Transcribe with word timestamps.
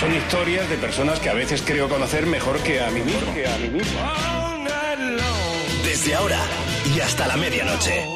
Son 0.00 0.14
historias 0.14 0.66
de 0.70 0.78
personas 0.78 1.20
que 1.20 1.28
a 1.28 1.34
veces 1.34 1.60
creo 1.60 1.86
conocer 1.86 2.24
mejor 2.24 2.58
que 2.60 2.80
a 2.80 2.90
mí 2.90 3.02
mismo. 3.02 3.34
Que 3.34 3.46
a 3.46 3.58
mí 3.58 3.68
mismo. 3.68 4.00
Desde 5.84 6.14
ahora 6.14 6.40
y 6.96 7.00
hasta 7.00 7.28
la 7.28 7.36
medianoche. 7.36 8.06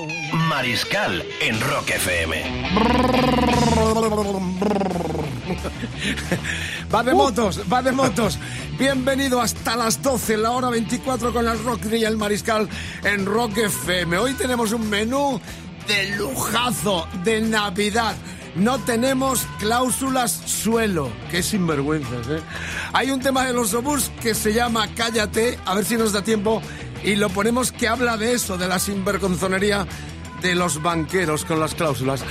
Mariscal 0.48 1.22
en 1.42 1.60
Rock 1.60 1.90
FM. 1.90 2.42
Va 6.94 7.02
de 7.02 7.12
motos, 7.12 7.60
va 7.70 7.82
de 7.82 7.92
motos. 7.92 8.38
Bienvenido 8.78 9.42
hasta 9.42 9.76
las 9.76 10.00
12, 10.00 10.38
la 10.38 10.52
hora 10.52 10.70
24 10.70 11.34
con 11.34 11.46
el 11.46 11.62
Rock 11.64 11.84
y 11.92 12.04
el 12.04 12.16
Mariscal 12.16 12.66
en 13.02 13.26
Rock 13.26 13.58
FM. 13.58 14.16
Hoy 14.16 14.32
tenemos 14.34 14.72
un 14.72 14.88
menú 14.88 15.38
de 15.86 16.16
lujazo, 16.16 17.06
de 17.24 17.42
Navidad. 17.42 18.16
No 18.56 18.78
tenemos 18.78 19.46
cláusulas 19.58 20.30
suelo. 20.30 21.10
Qué 21.30 21.42
sinvergüenzas, 21.42 22.28
¿eh? 22.28 22.40
Hay 22.92 23.10
un 23.10 23.20
tema 23.20 23.44
de 23.44 23.52
los 23.52 23.74
obús 23.74 24.10
que 24.20 24.34
se 24.34 24.52
llama 24.52 24.88
Cállate, 24.94 25.58
a 25.64 25.74
ver 25.74 25.84
si 25.84 25.96
nos 25.96 26.12
da 26.12 26.22
tiempo, 26.22 26.62
y 27.02 27.16
lo 27.16 27.28
ponemos 27.30 27.72
que 27.72 27.88
habla 27.88 28.16
de 28.16 28.32
eso, 28.32 28.56
de 28.56 28.68
la 28.68 28.78
sinvergonzonería 28.78 29.86
de 30.40 30.54
los 30.54 30.82
banqueros 30.82 31.44
con 31.44 31.58
las 31.58 31.74
cláusulas. 31.74 32.22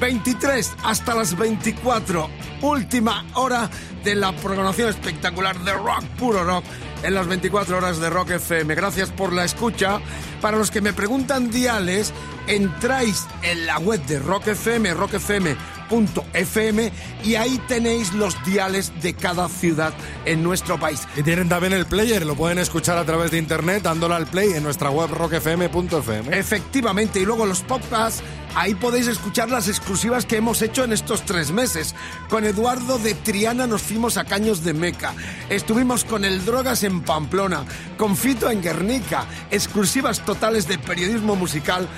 23 0.00 0.72
hasta 0.82 1.14
las 1.14 1.36
24, 1.36 2.28
última 2.62 3.24
hora 3.34 3.70
de 4.04 4.14
la 4.14 4.34
programación 4.36 4.88
espectacular 4.88 5.58
de 5.60 5.72
rock, 5.72 6.04
puro 6.18 6.42
rock, 6.44 6.64
en 7.02 7.14
las 7.14 7.26
24 7.26 7.78
horas 7.78 7.98
de 7.98 8.10
Rock 8.10 8.30
FM. 8.32 8.74
Gracias 8.74 9.10
por 9.10 9.32
la 9.32 9.44
escucha. 9.44 10.00
Para 10.40 10.58
los 10.58 10.70
que 10.70 10.80
me 10.80 10.92
preguntan 10.92 11.50
diales, 11.50 12.12
entráis 12.50 13.26
en 13.42 13.66
la 13.66 13.78
web 13.78 14.04
de 14.06 14.18
Rock 14.18 14.48
FM, 14.48 14.92
rockfm.fm, 14.94 16.92
y 17.24 17.34
ahí 17.36 17.60
tenéis 17.68 18.12
los 18.12 18.42
diales 18.44 18.92
de 19.00 19.14
cada 19.14 19.48
ciudad 19.48 19.92
en 20.24 20.42
nuestro 20.42 20.78
país. 20.78 21.06
Y 21.16 21.22
tienen 21.22 21.48
también 21.48 21.72
el 21.72 21.86
player, 21.86 22.26
lo 22.26 22.34
pueden 22.34 22.58
escuchar 22.58 22.98
a 22.98 23.04
través 23.04 23.30
de 23.30 23.38
internet 23.38 23.84
dándole 23.84 24.14
al 24.16 24.26
play 24.26 24.52
en 24.52 24.64
nuestra 24.64 24.90
web 24.90 25.10
rockfm.fm. 25.10 26.36
Efectivamente, 26.36 27.20
y 27.20 27.24
luego 27.24 27.46
los 27.46 27.62
podcasts, 27.62 28.22
ahí 28.56 28.74
podéis 28.74 29.06
escuchar 29.06 29.48
las 29.48 29.68
exclusivas 29.68 30.26
que 30.26 30.36
hemos 30.36 30.60
hecho 30.62 30.82
en 30.82 30.92
estos 30.92 31.24
tres 31.24 31.52
meses. 31.52 31.94
Con 32.28 32.44
Eduardo 32.44 32.98
de 32.98 33.14
Triana 33.14 33.68
nos 33.68 33.82
fuimos 33.82 34.16
a 34.16 34.24
Caños 34.24 34.64
de 34.64 34.74
Meca, 34.74 35.14
estuvimos 35.48 36.04
con 36.04 36.24
el 36.24 36.44
Drogas 36.44 36.82
en 36.82 37.02
Pamplona, 37.02 37.64
con 37.96 38.16
Fito 38.16 38.50
en 38.50 38.60
Guernica, 38.60 39.26
exclusivas 39.52 40.24
totales 40.24 40.66
de 40.66 40.78
periodismo 40.78 41.36
musical. 41.36 41.88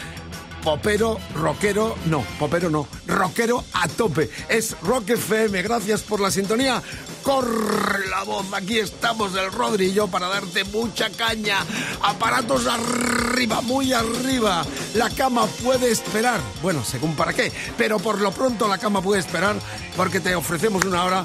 Popero, 0.62 1.18
rockero, 1.34 1.96
no, 2.06 2.24
popero 2.38 2.70
no, 2.70 2.86
rockero 3.06 3.64
a 3.72 3.88
tope. 3.88 4.30
Es 4.48 4.76
Rock 4.82 5.10
FM, 5.10 5.60
gracias 5.62 6.02
por 6.02 6.20
la 6.20 6.30
sintonía. 6.30 6.80
Corre 7.22 8.06
la 8.08 8.22
voz, 8.22 8.46
aquí 8.52 8.78
estamos 8.78 9.34
el 9.34 9.50
Rodri 9.50 9.86
y 9.86 9.92
yo 9.92 10.06
para 10.06 10.28
darte 10.28 10.62
mucha 10.64 11.10
caña. 11.10 11.58
Aparatos 12.00 12.66
arriba, 12.68 13.60
muy 13.60 13.92
arriba. 13.92 14.64
La 14.94 15.10
cama 15.10 15.46
puede 15.64 15.90
esperar. 15.90 16.40
Bueno, 16.62 16.84
según 16.84 17.16
para 17.16 17.32
qué, 17.32 17.50
pero 17.76 17.98
por 17.98 18.20
lo 18.20 18.30
pronto 18.30 18.68
la 18.68 18.78
cama 18.78 19.02
puede 19.02 19.20
esperar 19.20 19.56
porque 19.96 20.20
te 20.20 20.36
ofrecemos 20.36 20.84
una 20.84 21.04
hora 21.04 21.24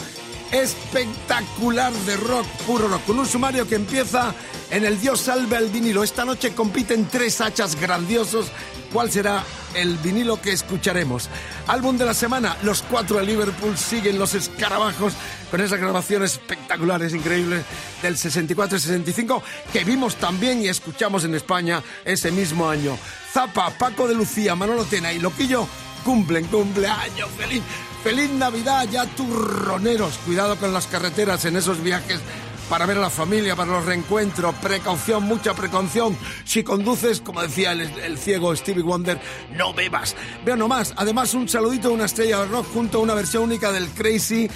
espectacular 0.52 1.94
de 1.94 2.18
rock, 2.18 2.46
puro 2.66 2.88
rock, 2.88 3.06
con 3.06 3.20
un 3.20 3.26
sumario 3.26 3.68
que 3.68 3.76
empieza 3.76 4.34
en 4.70 4.86
el 4.86 5.00
Dios 5.00 5.22
salve 5.22 5.56
al 5.56 5.70
vinilo. 5.70 6.04
Esta 6.04 6.26
noche 6.26 6.54
compiten 6.54 7.08
tres 7.08 7.40
hachas 7.42 7.80
grandiosos. 7.80 8.48
¿Cuál 8.92 9.12
será 9.12 9.44
el 9.76 9.98
vinilo 9.98 10.42
que 10.42 10.52
escucharemos? 10.52 11.30
Álbum 11.68 11.98
de 11.98 12.06
la 12.06 12.14
semana, 12.14 12.58
los 12.64 12.82
cuatro 12.82 13.18
de 13.18 13.26
Liverpool 13.26 13.78
siguen 13.78 14.20
los 14.20 14.34
escarabajos 14.34 15.14
con 15.52 15.62
esas 15.62 15.80
grabaciones 15.80 16.34
espectaculares, 16.34 17.14
increíbles 17.14 17.64
del 18.02 18.18
64 18.18 18.78
y 18.78 18.82
65 18.82 19.44
que 19.72 19.84
vimos 19.84 20.16
también 20.16 20.62
y 20.62 20.68
escuchamos 20.68 21.24
en 21.24 21.36
España 21.36 21.82
ese 22.04 22.32
mismo 22.32 22.70
año. 22.70 22.98
Zapa, 23.32 23.70
Paco 23.72 24.08
de 24.08 24.16
Lucía, 24.16 24.56
Manolo 24.56 24.86
Tena 24.86 25.14
y 25.14 25.20
Loquillo 25.20 25.68
cumplen 26.08 26.46
cumpleaños, 26.46 27.30
feliz, 27.38 27.62
feliz 28.02 28.30
Navidad 28.30 28.88
ya 28.90 29.06
turroneros, 29.08 30.18
cuidado 30.20 30.56
con 30.56 30.72
las 30.72 30.88
carreteras 30.88 31.44
en 31.44 31.58
esos 31.58 31.84
viajes 31.84 32.22
para 32.70 32.86
ver 32.86 32.96
a 32.98 33.02
la 33.02 33.10
familia, 33.10 33.58
para 33.58 33.74
los 33.74 33.86
reencuentros, 33.86 34.56
precaución, 34.56 35.24
mucha 35.24 35.54
precaución. 35.54 36.18
Si 36.46 36.64
conduces, 36.64 37.20
como 37.20 37.42
decía 37.42 37.74
el, 37.74 38.18
ciego 38.18 38.56
Stevie 38.56 38.84
Wonder, 38.84 39.20
no 39.58 39.74
bebas. 39.74 40.16
Veo 40.46 40.56
nomás, 40.56 40.94
además 40.96 41.34
un 41.34 41.50
saludito 41.50 41.90
de 41.90 41.96
una 41.96 42.06
estrella 42.06 42.40
de 42.40 42.46
rock 42.48 42.68
junto 42.74 43.00
a 43.00 43.02
una 43.02 43.14
versión 43.14 43.44
única 43.44 43.74
del 43.74 43.90
Crazy. 43.90 44.50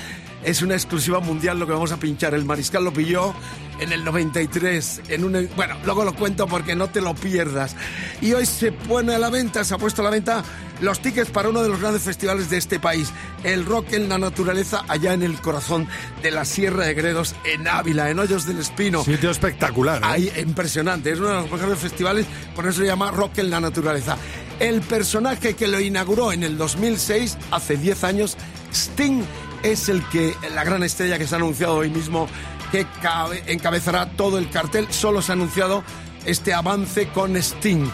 Es 0.45 0.62
una 0.62 0.75
exclusiva 0.75 1.19
mundial 1.19 1.59
lo 1.59 1.68
que 1.68 1.73
vamos 1.73 1.91
a 1.91 1.97
pinchar. 1.97 2.33
El 2.33 2.45
Mariscal 2.45 2.85
lo 2.85 2.94
pilló 2.94 3.33
en 3.81 3.92
el 3.92 4.06
93. 4.06 5.02
En 5.09 5.25
un, 5.25 5.50
bueno, 5.56 5.75
luego 5.84 6.06
lo 6.06 6.14
cuento 6.16 6.47
porque 6.47 6.75
no 6.75 6.90
te 6.90 7.02
lo 7.02 7.14
pierdas. 7.14 7.75
Y 8.22 8.31
hoy 8.34 8.46
se 8.46 8.72
pone 8.72 9.16
a 9.16 9.19
la 9.19 9.30
venta, 9.30 9.64
se 9.66 9.74
ha 9.74 9.78
puesto 9.78 10.02
a 10.02 10.06
la 10.06 10.12
venta 10.12 10.44
los 10.80 11.00
tickets 11.00 11.30
para 11.30 11.50
uno 11.50 11.62
de 11.62 11.69
los 11.69 11.80
grandes 11.80 12.03
festivales 12.03 12.50
de 12.50 12.58
este 12.58 12.80
país. 12.80 13.12
El 13.44 13.66
rock 13.66 13.94
en 13.94 14.08
la 14.08 14.18
naturaleza 14.18 14.84
allá 14.88 15.14
en 15.14 15.24
el 15.24 15.40
corazón 15.42 15.88
de 16.22 16.31
la 16.31 16.46
Sierra 16.46 16.86
de 16.86 16.94
Gredos, 16.94 17.36
en 17.44 17.68
Ávila, 17.68 18.09
en 18.09 18.19
Hoyos 18.19 18.46
del 18.46 18.59
Espino. 18.59 19.03
Sitio 19.03 19.31
espectacular. 19.31 20.02
¿eh? 20.02 20.06
Ahí, 20.06 20.31
impresionante. 20.38 21.12
Es 21.12 21.19
uno 21.19 21.30
de 21.30 21.36
los 21.42 21.52
mejores 21.52 21.80
festivales, 21.80 22.25
por 22.56 22.66
eso 22.68 22.81
se 22.81 22.88
llama 22.88 23.12
Rock 23.12 23.40
en 23.40 23.50
la 23.50 23.59
naturaleza. 23.59 24.18
El 24.59 24.81
personaje 24.81 25.56
que 25.56 25.68
lo 25.68 25.80
inauguró 25.80 26.31
en 26.31 26.44
el 26.44 26.58
2006, 26.58 27.38
hace 27.50 27.78
10 27.78 28.03
años, 28.03 28.38
Sting 28.72 29.24
es 29.63 29.90
el 29.90 30.03
que, 30.09 30.36
la 30.53 30.63
gran 30.63 30.84
estrella 30.84 31.18
que 31.18 31.28
se 31.28 31.36
ha 31.36 31.38
anunciado 31.38 31.75
hoy 31.75 31.90
mismo, 31.90 32.28
que 32.72 32.86
cabe- 33.02 33.44
encabezará 33.48 34.09
todo 34.12 34.38
el 34.38 34.50
cartel. 34.50 34.88
Solo 34.92 35.22
se 35.22 35.32
ha 35.32 35.36
anunciado 35.36 35.84
este 36.26 36.54
avance 36.54 37.08
con 37.09 37.36
Sting. 37.36 37.88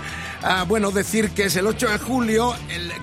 Ah, 0.43 0.65
bueno, 0.67 0.91
decir 0.91 1.31
que 1.31 1.45
es 1.45 1.55
el 1.55 1.65
8 1.65 1.89
de 1.89 1.97
julio, 1.97 2.53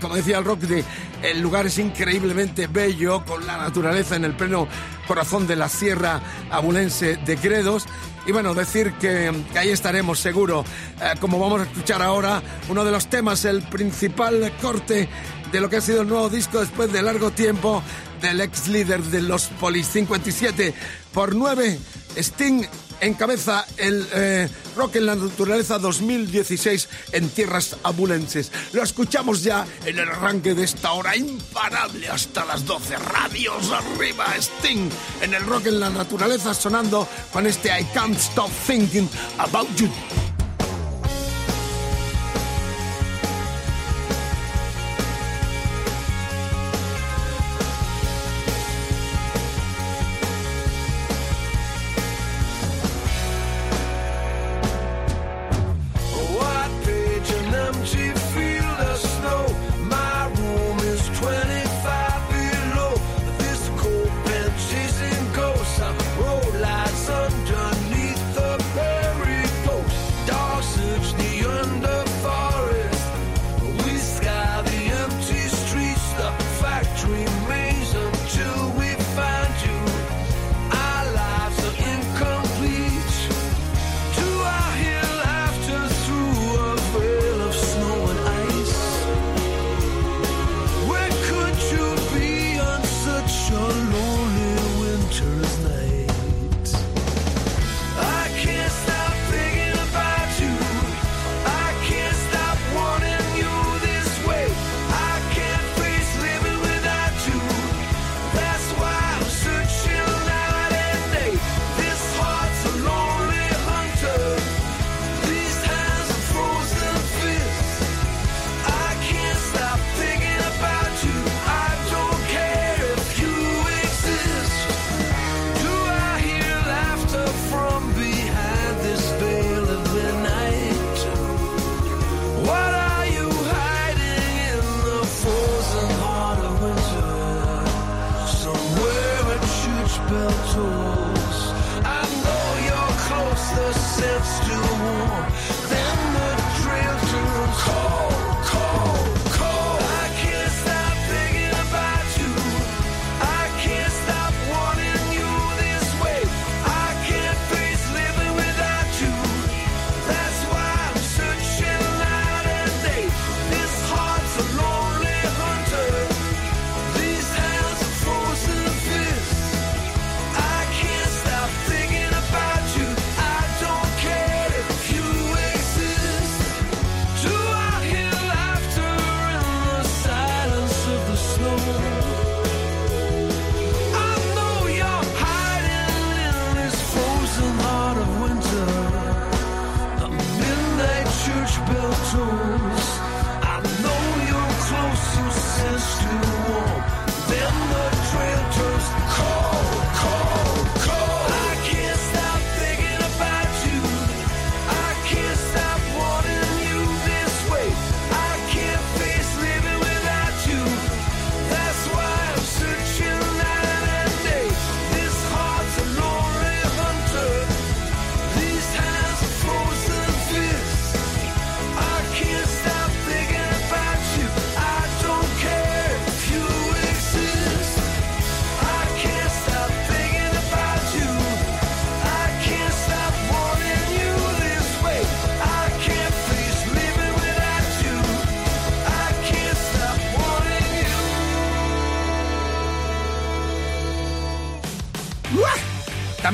como 0.00 0.14
decía 0.14 0.38
el 0.38 0.44
rock, 0.44 0.60
de- 0.60 0.84
el 1.22 1.40
lugar 1.40 1.66
es 1.66 1.78
increíblemente 1.78 2.66
bello, 2.68 3.24
con 3.24 3.44
la 3.46 3.56
naturaleza 3.56 4.14
en 4.16 4.24
el 4.24 4.34
pleno 4.36 4.68
corazón 5.08 5.46
de 5.46 5.56
la 5.56 5.68
sierra 5.68 6.20
abulense 6.50 7.16
de 7.16 7.36
Gredos. 7.36 7.86
Y 8.26 8.32
bueno, 8.32 8.54
decir 8.54 8.92
que, 8.94 9.32
ahí 9.58 9.70
estaremos 9.70 10.18
seguro, 10.20 10.64
Eh, 11.00 11.14
como 11.20 11.38
vamos 11.40 11.60
a 11.60 11.64
escuchar 11.64 12.00
ahora, 12.02 12.40
uno 12.68 12.84
de 12.84 12.92
los 12.92 13.08
temas, 13.08 13.44
el 13.44 13.62
principal 13.62 14.52
corte 14.62 15.08
de 15.54 15.60
lo 15.60 15.70
que 15.70 15.76
ha 15.76 15.80
sido 15.80 16.02
el 16.02 16.08
nuevo 16.08 16.28
disco 16.28 16.58
después 16.58 16.92
de 16.92 17.00
largo 17.00 17.30
tiempo 17.30 17.80
del 18.20 18.40
ex 18.40 18.66
líder 18.66 19.00
de 19.04 19.22
los 19.22 19.44
Polis 19.60 19.86
57 19.86 20.74
por 21.12 21.36
9 21.36 21.78
Sting 22.16 22.66
encabeza 23.00 23.64
el 23.76 24.04
eh, 24.12 24.48
Rock 24.74 24.96
en 24.96 25.06
la 25.06 25.14
Naturaleza 25.14 25.78
2016 25.78 26.88
en 27.12 27.28
tierras 27.28 27.76
abulenses. 27.84 28.50
Lo 28.72 28.82
escuchamos 28.82 29.44
ya 29.44 29.64
en 29.86 29.96
el 29.96 30.08
arranque 30.08 30.54
de 30.54 30.64
esta 30.64 30.90
hora 30.92 31.14
imparable 31.16 32.08
hasta 32.08 32.44
las 32.44 32.64
12. 32.64 32.96
Radios 32.96 33.70
arriba, 33.70 34.26
Sting 34.36 34.90
en 35.22 35.34
el 35.34 35.46
Rock 35.46 35.66
en 35.66 35.78
la 35.78 35.90
Naturaleza 35.90 36.52
sonando 36.52 37.06
con 37.32 37.46
este 37.46 37.68
I 37.68 37.84
Can't 37.94 38.18
Stop 38.18 38.50
Thinking 38.66 39.08
About 39.38 39.72
You. 39.76 39.88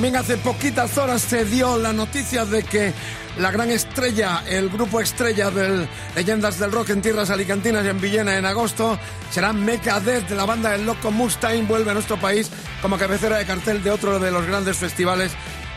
También 0.01 0.17
hace 0.17 0.39
poquitas 0.39 0.97
horas 0.97 1.21
se 1.21 1.45
dio 1.45 1.77
la 1.77 1.93
noticia 1.93 2.47
de 2.47 2.63
que 2.63 2.95
la 3.37 3.51
gran 3.51 3.71
estrella, 3.71 4.43
el 4.49 4.71
grupo 4.71 4.99
estrella 4.99 5.51
de 5.51 5.87
Leyendas 6.17 6.59
del 6.59 6.73
Rock 6.73 6.89
en 6.89 7.03
tierras 7.03 7.29
alicantinas 7.29 7.85
y 7.85 7.89
en 7.89 8.01
Villena 8.01 8.39
en 8.39 8.47
agosto, 8.47 8.99
será 9.31 9.53
Megadeth 9.53 10.27
de 10.27 10.37
la 10.37 10.47
banda 10.47 10.75
El 10.75 10.87
Loco 10.87 11.11
Mustang, 11.11 11.69
vuelve 11.69 11.91
a 11.91 11.93
nuestro 11.93 12.19
país 12.19 12.51
como 12.81 12.97
cabecera 12.97 13.37
de 13.37 13.45
cartel 13.45 13.83
de 13.83 13.91
otro 13.91 14.19
de 14.19 14.31
los 14.31 14.47
grandes 14.47 14.79
festivales 14.79 15.33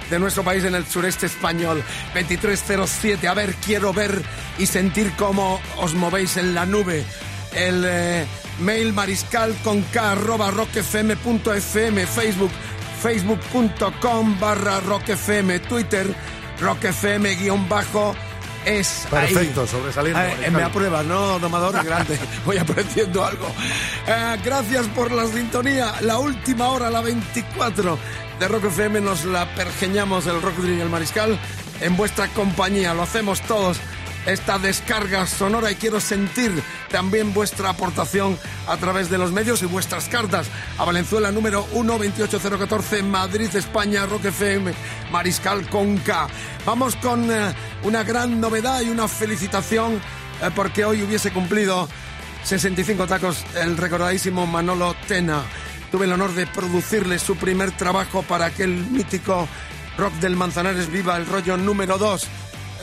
de 0.10 0.20
nuestro 0.20 0.42
país 0.42 0.64
en 0.64 0.76
el 0.76 0.86
sureste 0.86 1.26
español. 1.26 1.84
2307, 2.14 3.28
a 3.28 3.34
ver, 3.34 3.54
quiero 3.56 3.92
ver 3.92 4.24
y 4.58 4.68
sentir 4.68 5.12
cómo 5.18 5.60
os 5.80 5.96
movéis 5.96 6.38
en 6.38 6.56
la 6.56 6.66
nube. 6.66 7.04
El 7.54 7.84
eh, 7.86 8.26
mail 8.62 8.94
mariscal 8.94 9.54
con 9.66 9.82
k 9.82 10.14
arroba 10.14 10.50
rockfm.fm, 10.50 12.08
Facebook 12.08 12.52
facebook.com 13.04 14.40
barra 14.40 14.80
rockfm, 14.80 15.60
Twitter 15.68 16.16
rockfm 16.60 17.36
guion 17.36 17.68
bajo 17.68 18.16
es 18.66 19.06
Perfecto, 19.12 19.62
ahí. 19.64 19.68
sobresaliente, 19.68 20.38
Eh, 20.46 20.50
me 20.52 20.64
aprueba, 20.64 21.04
¿no, 21.04 21.38
domador? 21.38 21.84
Grande. 21.86 22.18
Voy 22.46 22.58
aprendiendo 22.58 23.26
algo. 23.26 23.48
Eh, 24.08 24.38
gracias 24.44 24.86
por 24.96 25.12
la 25.12 25.28
sintonía. 25.28 25.96
La 26.02 26.18
última 26.18 26.70
hora, 26.70 26.90
la 26.90 27.02
24 27.02 27.98
de 28.40 28.48
Rock 28.48 28.66
FM, 28.66 29.02
nos 29.02 29.26
la 29.26 29.54
pergeñamos 29.54 30.26
el 30.28 30.42
Rock 30.42 30.54
y 30.66 30.80
el 30.80 30.90
Mariscal 30.90 31.38
en 31.82 31.98
vuestra 31.98 32.30
compañía. 32.30 32.94
Lo 32.94 33.04
hacemos 33.04 33.42
todos. 33.42 33.78
Esta 34.26 34.58
descarga 34.58 35.28
sonora 35.28 35.70
y 35.70 35.76
quiero 35.76 36.00
sentir 36.00 36.52
también 36.90 37.34
vuestra 37.34 37.70
aportación 37.70 38.40
a 38.68 38.78
través 38.78 39.10
de 39.10 39.18
los 39.18 39.34
medios 39.34 39.62
y 39.64 39.66
vuestras 39.66 40.08
cartas 40.08 40.48
a 40.78 40.86
Valenzuela 40.86 41.30
número 41.30 41.68
1 41.74 41.98
28014 41.98 43.04
Madrid 43.04 43.54
España 43.54 44.06
Rock 44.06 44.26
FM 44.26 44.74
Mariscal 45.12 45.68
con 45.68 45.98
K. 45.98 46.28
Vamos 46.66 46.96
con 46.96 47.30
eh, 47.30 47.54
una 47.84 48.04
gran 48.04 48.40
novedad 48.40 48.80
y 48.82 48.90
una 48.90 49.10
felicitación 49.10 49.96
eh, 49.96 50.50
porque 50.56 50.86
hoy 50.86 51.04
hubiese 51.04 51.32
cumplido 51.32 51.90
65 52.46 53.06
tacos 53.08 53.44
el 53.56 53.76
recordadísimo 53.76 54.48
Manolo 54.48 54.96
Tena. 55.06 55.44
Tuve 55.92 56.06
el 56.06 56.14
honor 56.14 56.34
de 56.34 56.48
producirle 56.48 57.20
su 57.20 57.36
primer 57.36 57.72
trabajo 57.72 58.24
para 58.24 58.46
aquel 58.46 58.70
mítico 58.70 59.50
rock 59.98 60.14
del 60.16 60.38
Manzanares 60.38 60.90
Viva 60.90 61.18
el 61.18 61.26
rollo 61.26 61.58
número 61.58 61.98
2. 61.98 62.28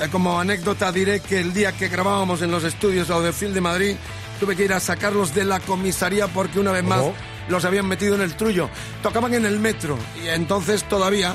Eh, 0.01 0.09
como 0.11 0.41
anécdota 0.41 0.91
diré 0.93 1.21
que 1.21 1.41
el 1.41 1.53
día 1.53 1.73
que 1.73 1.89
grabábamos 1.89 2.41
en 2.41 2.51
los 2.51 2.65
estudios 2.65 3.11
Audiofield 3.11 3.53
de 3.53 3.61
Madrid 3.61 3.97
tuve 4.39 4.57
que 4.57 4.65
ir 4.65 4.73
a 4.73 4.81
sacarlos 4.81 5.35
de 5.35 5.45
la 5.45 5.61
comisaría 5.61 6.27
porque 6.29 6.59
una 6.59 6.73
vez 6.73 6.83
más 6.83 7.05
los 7.49 7.67
habían 7.67 7.87
metido 7.87 8.15
en 8.15 8.23
el 8.23 8.35
trullo. 8.35 8.71
Tocaban 9.03 9.35
en 9.35 9.45
el 9.45 9.61
metro 9.61 9.99
y 10.25 10.29
entonces 10.29 10.85
todavía 10.85 11.35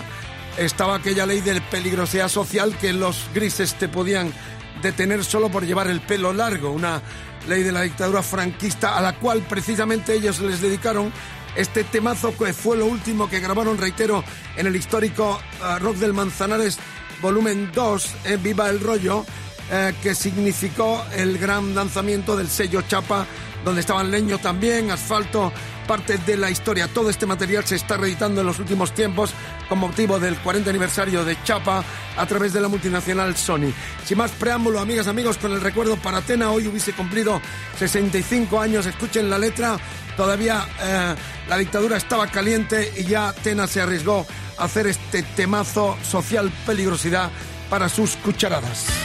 estaba 0.58 0.96
aquella 0.96 1.28
ley 1.28 1.42
de 1.42 1.62
peligrosidad 1.62 2.28
social 2.28 2.76
que 2.78 2.92
los 2.92 3.30
grises 3.36 3.76
te 3.76 3.88
podían 3.88 4.34
detener 4.82 5.24
solo 5.24 5.50
por 5.50 5.64
llevar 5.64 5.88
el 5.88 6.02
pelo 6.02 6.34
largo, 6.34 6.72
una 6.72 7.04
ley 7.48 7.62
de 7.62 7.72
la 7.72 7.82
dictadura 7.82 8.24
franquista 8.24 8.98
a 8.98 9.02
la 9.02 9.14
cual 9.20 9.42
precisamente 9.48 10.16
ellos 10.16 10.40
les 10.40 10.62
dedicaron 10.62 11.14
este 11.56 11.84
temazo 11.84 12.36
que 12.36 12.52
fue 12.52 12.78
lo 12.78 12.88
último 12.88 13.30
que 13.30 13.40
grabaron, 13.40 13.78
reitero, 13.78 14.24
en 14.58 14.66
el 14.66 14.76
histórico 14.76 15.40
eh, 15.64 15.80
Rock 15.80 15.98
del 15.98 16.14
Manzanares 16.14 16.80
volumen 17.22 17.72
2, 17.74 18.16
eh, 18.26 18.38
Viva 18.42 18.70
el 18.70 18.80
Rollo, 18.80 19.26
eh, 19.72 19.94
que 20.02 20.14
significó 20.14 21.04
el 21.16 21.38
gran 21.38 21.74
lanzamiento 21.74 22.36
del 22.38 22.50
sello 22.50 22.82
Chapa, 22.84 23.26
donde 23.64 23.82
estaban 23.82 24.12
Leño 24.12 24.38
también, 24.38 24.92
Asfalto, 24.92 25.52
parte 25.88 26.18
de 26.20 26.38
la 26.38 26.52
historia. 26.52 26.88
Todo 26.88 27.10
este 27.10 27.26
material 27.26 27.66
se 27.66 27.76
está 27.76 27.98
reeditando 27.98 28.42
en 28.42 28.48
los 28.48 28.60
últimos 28.60 28.94
tiempos 28.94 29.32
con 29.68 29.80
motivo 29.80 30.20
del 30.20 30.38
40 30.38 30.70
aniversario 30.70 31.26
de 31.26 31.42
Chapa 31.44 31.84
a 32.16 32.26
través 32.26 32.54
de 32.54 32.62
la 32.62 32.68
multinacional 32.68 33.36
Sony. 33.36 33.74
Sin 34.06 34.18
más 34.18 34.32
preámbulo, 34.32 34.80
amigas, 34.80 35.08
amigos, 35.08 35.38
con 35.38 35.52
el 35.52 35.62
recuerdo 35.62 35.96
para 35.98 36.18
Atena, 36.18 36.52
hoy 36.52 36.68
hubiese 36.68 36.94
cumplido 36.94 37.42
65 37.80 38.60
años. 38.60 38.86
Escuchen 38.86 39.30
la 39.30 39.40
letra, 39.40 39.78
todavía 40.16 40.66
eh, 40.82 41.16
la 41.48 41.58
dictadura 41.58 41.98
estaba 41.98 42.28
caliente 42.28 42.94
y 42.98 43.04
ya 43.06 43.34
Tena 43.34 43.66
se 43.68 43.82
arriesgó 43.82 44.26
hacer 44.58 44.88
este 44.88 45.24
temazo 45.24 45.98
social 46.04 46.52
peligrosidad 46.66 47.30
para 47.70 47.90
sus 47.90 48.16
cucharadas. 48.18 49.05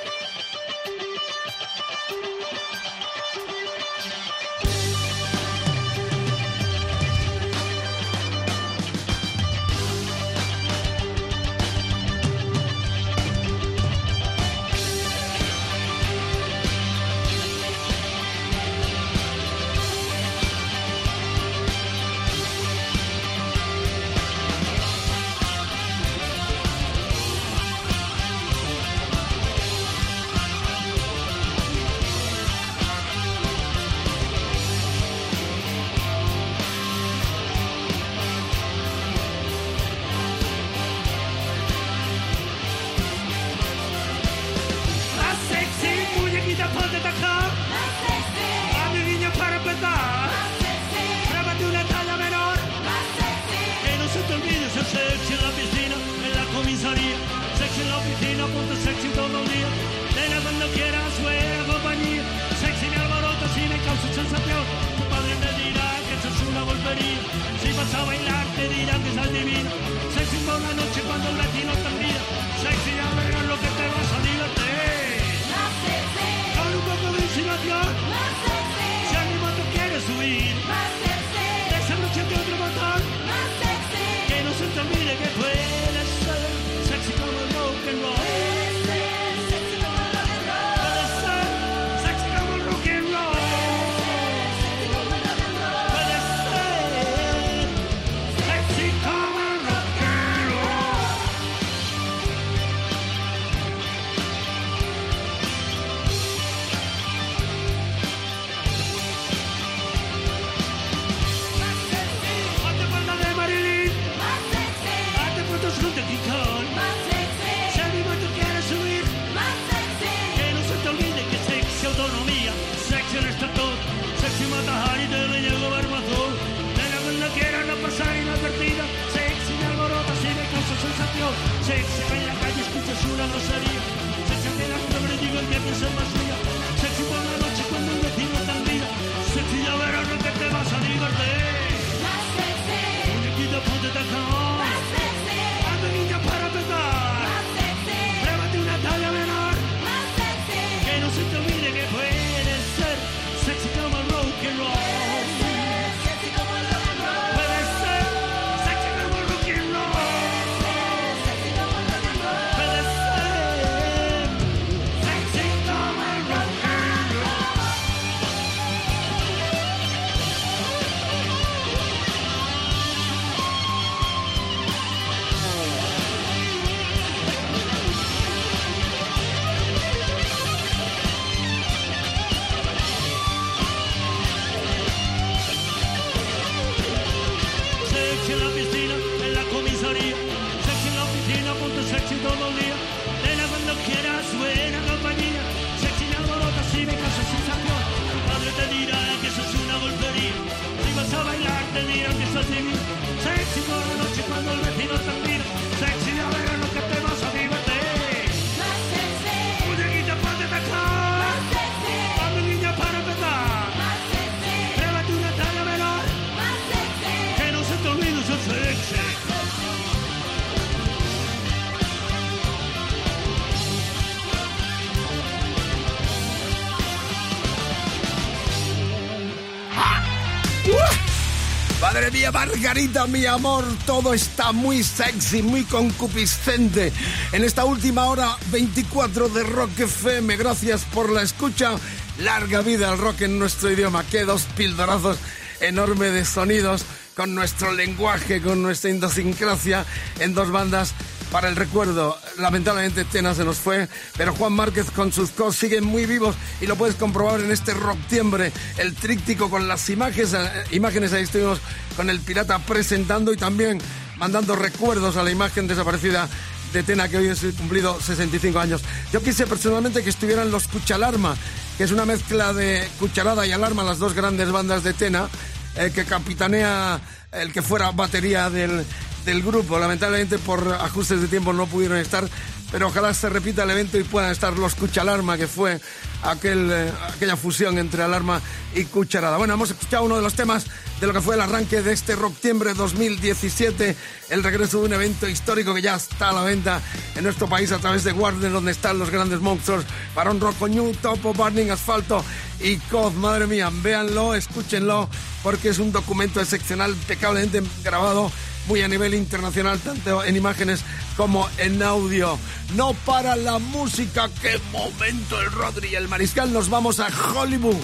Madre 231.81 232.11
mía, 232.11 232.31
Margarita, 232.31 233.07
mi 233.07 233.25
amor, 233.25 233.65
todo 233.87 234.13
está 234.13 234.51
muy 234.51 234.83
sexy, 234.83 235.41
muy 235.41 235.63
concupiscente. 235.63 236.93
En 237.31 237.43
esta 237.43 237.65
última 237.65 238.05
hora 238.05 238.37
24 238.51 239.29
de 239.29 239.41
Rock 239.41 239.79
FM, 239.79 240.37
gracias 240.37 240.85
por 240.85 241.09
la 241.09 241.23
escucha. 241.23 241.71
Larga 242.19 242.61
vida 242.61 242.91
al 242.91 242.99
rock 242.99 243.21
en 243.21 243.39
nuestro 243.39 243.71
idioma. 243.71 244.05
Qué 244.11 244.25
dos 244.25 244.43
pildorazos 244.55 245.17
enormes 245.59 246.13
de 246.13 246.23
sonidos 246.23 246.85
con 247.15 247.33
nuestro 247.33 247.73
lenguaje, 247.73 248.41
con 248.41 248.61
nuestra 248.61 248.91
idiosincrasia 248.91 249.83
en 250.19 250.35
dos 250.35 250.51
bandas 250.51 250.93
para 251.31 251.47
el 251.47 251.55
recuerdo. 251.55 252.17
Lamentablemente 252.37 253.01
este 253.01 253.19
Tena 253.19 253.33
se 253.33 253.43
nos 253.43 253.57
fue, 253.57 253.87
pero 254.17 254.35
Juan 254.35 254.53
Márquez 254.53 254.91
con 254.91 255.11
sus 255.11 255.31
cos 255.31 255.55
siguen 255.55 255.85
muy 255.85 256.05
vivos 256.05 256.35
y 256.59 256.67
lo 256.67 256.75
puedes 256.75 256.95
comprobar 256.95 257.39
en 257.39 257.51
este 257.51 257.73
Rocktiembre, 257.73 258.51
el 258.77 258.93
tríptico 258.95 259.49
con 259.49 259.67
las 259.67 259.89
imágenes, 259.89 260.33
eh, 260.33 260.49
imágenes 260.71 261.13
ahí 261.13 261.23
estuvimos 261.23 261.59
con 261.95 262.09
el 262.09 262.19
pirata 262.19 262.59
presentando 262.59 263.33
y 263.33 263.37
también 263.37 263.79
mandando 264.17 264.55
recuerdos 264.55 265.17
a 265.17 265.23
la 265.23 265.31
imagen 265.31 265.67
desaparecida 265.67 266.27
de 266.73 266.83
Tena 266.83 267.09
que 267.09 267.17
hoy 267.17 267.27
es 267.27 267.41
cumplido 267.57 267.99
65 267.99 268.59
años. 268.59 268.81
Yo 269.11 269.21
quise 269.21 269.47
personalmente 269.47 270.03
que 270.03 270.09
estuvieran 270.09 270.51
los 270.51 270.67
Cuchalarma, 270.67 271.35
que 271.77 271.83
es 271.83 271.91
una 271.91 272.05
mezcla 272.05 272.53
de 272.53 272.87
Cucharada 272.99 273.45
y 273.45 273.51
Alarma, 273.51 273.83
las 273.83 273.99
dos 273.99 274.13
grandes 274.13 274.51
bandas 274.51 274.83
de 274.83 274.93
Tena, 274.93 275.27
eh, 275.75 275.91
que 275.93 276.05
capitanea 276.05 276.99
el 277.31 277.51
que 277.51 277.61
fuera 277.61 277.91
batería 277.91 278.49
del 278.49 278.85
del 279.25 279.41
grupo. 279.41 279.79
Lamentablemente 279.79 280.37
por 280.39 280.67
ajustes 280.73 281.21
de 281.21 281.27
tiempo 281.27 281.53
no 281.53 281.67
pudieron 281.67 281.97
estar, 281.97 282.27
pero 282.71 282.87
ojalá 282.87 283.13
se 283.13 283.29
repita 283.29 283.63
el 283.63 283.71
evento 283.71 283.97
y 283.97 284.03
puedan 284.03 284.31
estar 284.31 284.57
los 284.57 284.75
Cuchalarma, 284.75 285.37
que 285.37 285.47
fue 285.47 285.79
aquel, 286.23 286.69
eh, 286.71 286.91
aquella 287.13 287.35
fusión 287.35 287.77
entre 287.77 288.03
Alarma 288.03 288.41
y 288.75 288.85
Cucharada. 288.85 289.37
Bueno, 289.37 289.53
hemos 289.53 289.71
escuchado 289.71 290.05
uno 290.05 290.15
de 290.15 290.21
los 290.21 290.33
temas 290.33 290.65
de 290.99 291.07
lo 291.07 291.13
que 291.13 291.21
fue 291.21 291.35
el 291.35 291.41
arranque 291.41 291.81
de 291.81 291.93
este 291.93 292.15
Rocktiembre 292.15 292.73
2017, 292.73 293.95
el 294.29 294.43
regreso 294.43 294.79
de 294.79 294.85
un 294.85 294.93
evento 294.93 295.27
histórico 295.27 295.73
que 295.73 295.81
ya 295.81 295.95
está 295.95 296.29
a 296.29 296.33
la 296.33 296.43
venta 296.43 296.79
en 297.15 297.23
nuestro 297.23 297.47
país 297.47 297.71
a 297.71 297.79
través 297.79 298.03
de 298.03 298.13
Warner, 298.13 298.51
donde 298.51 298.71
están 298.71 298.99
los 298.99 299.09
grandes 299.09 299.41
monstruos, 299.41 299.83
Barón 300.15 300.39
Rojo 300.39 300.67
New, 300.67 300.93
Topo, 301.01 301.33
Burning, 301.33 301.71
Asfalto 301.71 302.23
y 302.59 302.77
Coz. 302.77 303.13
Madre 303.15 303.47
mía, 303.47 303.69
véanlo, 303.81 304.35
escúchenlo, 304.35 305.09
porque 305.43 305.69
es 305.69 305.79
un 305.79 305.91
documento 305.91 306.39
excepcional, 306.39 306.91
impecablemente 306.91 307.63
grabado 307.83 308.31
muy 308.71 308.81
a 308.83 308.87
nivel 308.87 309.13
internacional, 309.15 309.79
tanto 309.79 310.23
en 310.23 310.37
imágenes 310.37 310.79
como 311.17 311.49
en 311.57 311.83
audio. 311.83 312.39
No 312.73 312.93
para 313.05 313.35
la 313.35 313.59
música, 313.59 314.29
qué 314.41 314.61
momento 314.71 315.41
el 315.41 315.51
Rodri 315.51 315.89
y 315.89 315.95
el 315.95 316.07
Mariscal. 316.07 316.53
Nos 316.53 316.69
vamos 316.69 317.01
a 317.01 317.09
Hollywood, 317.35 317.75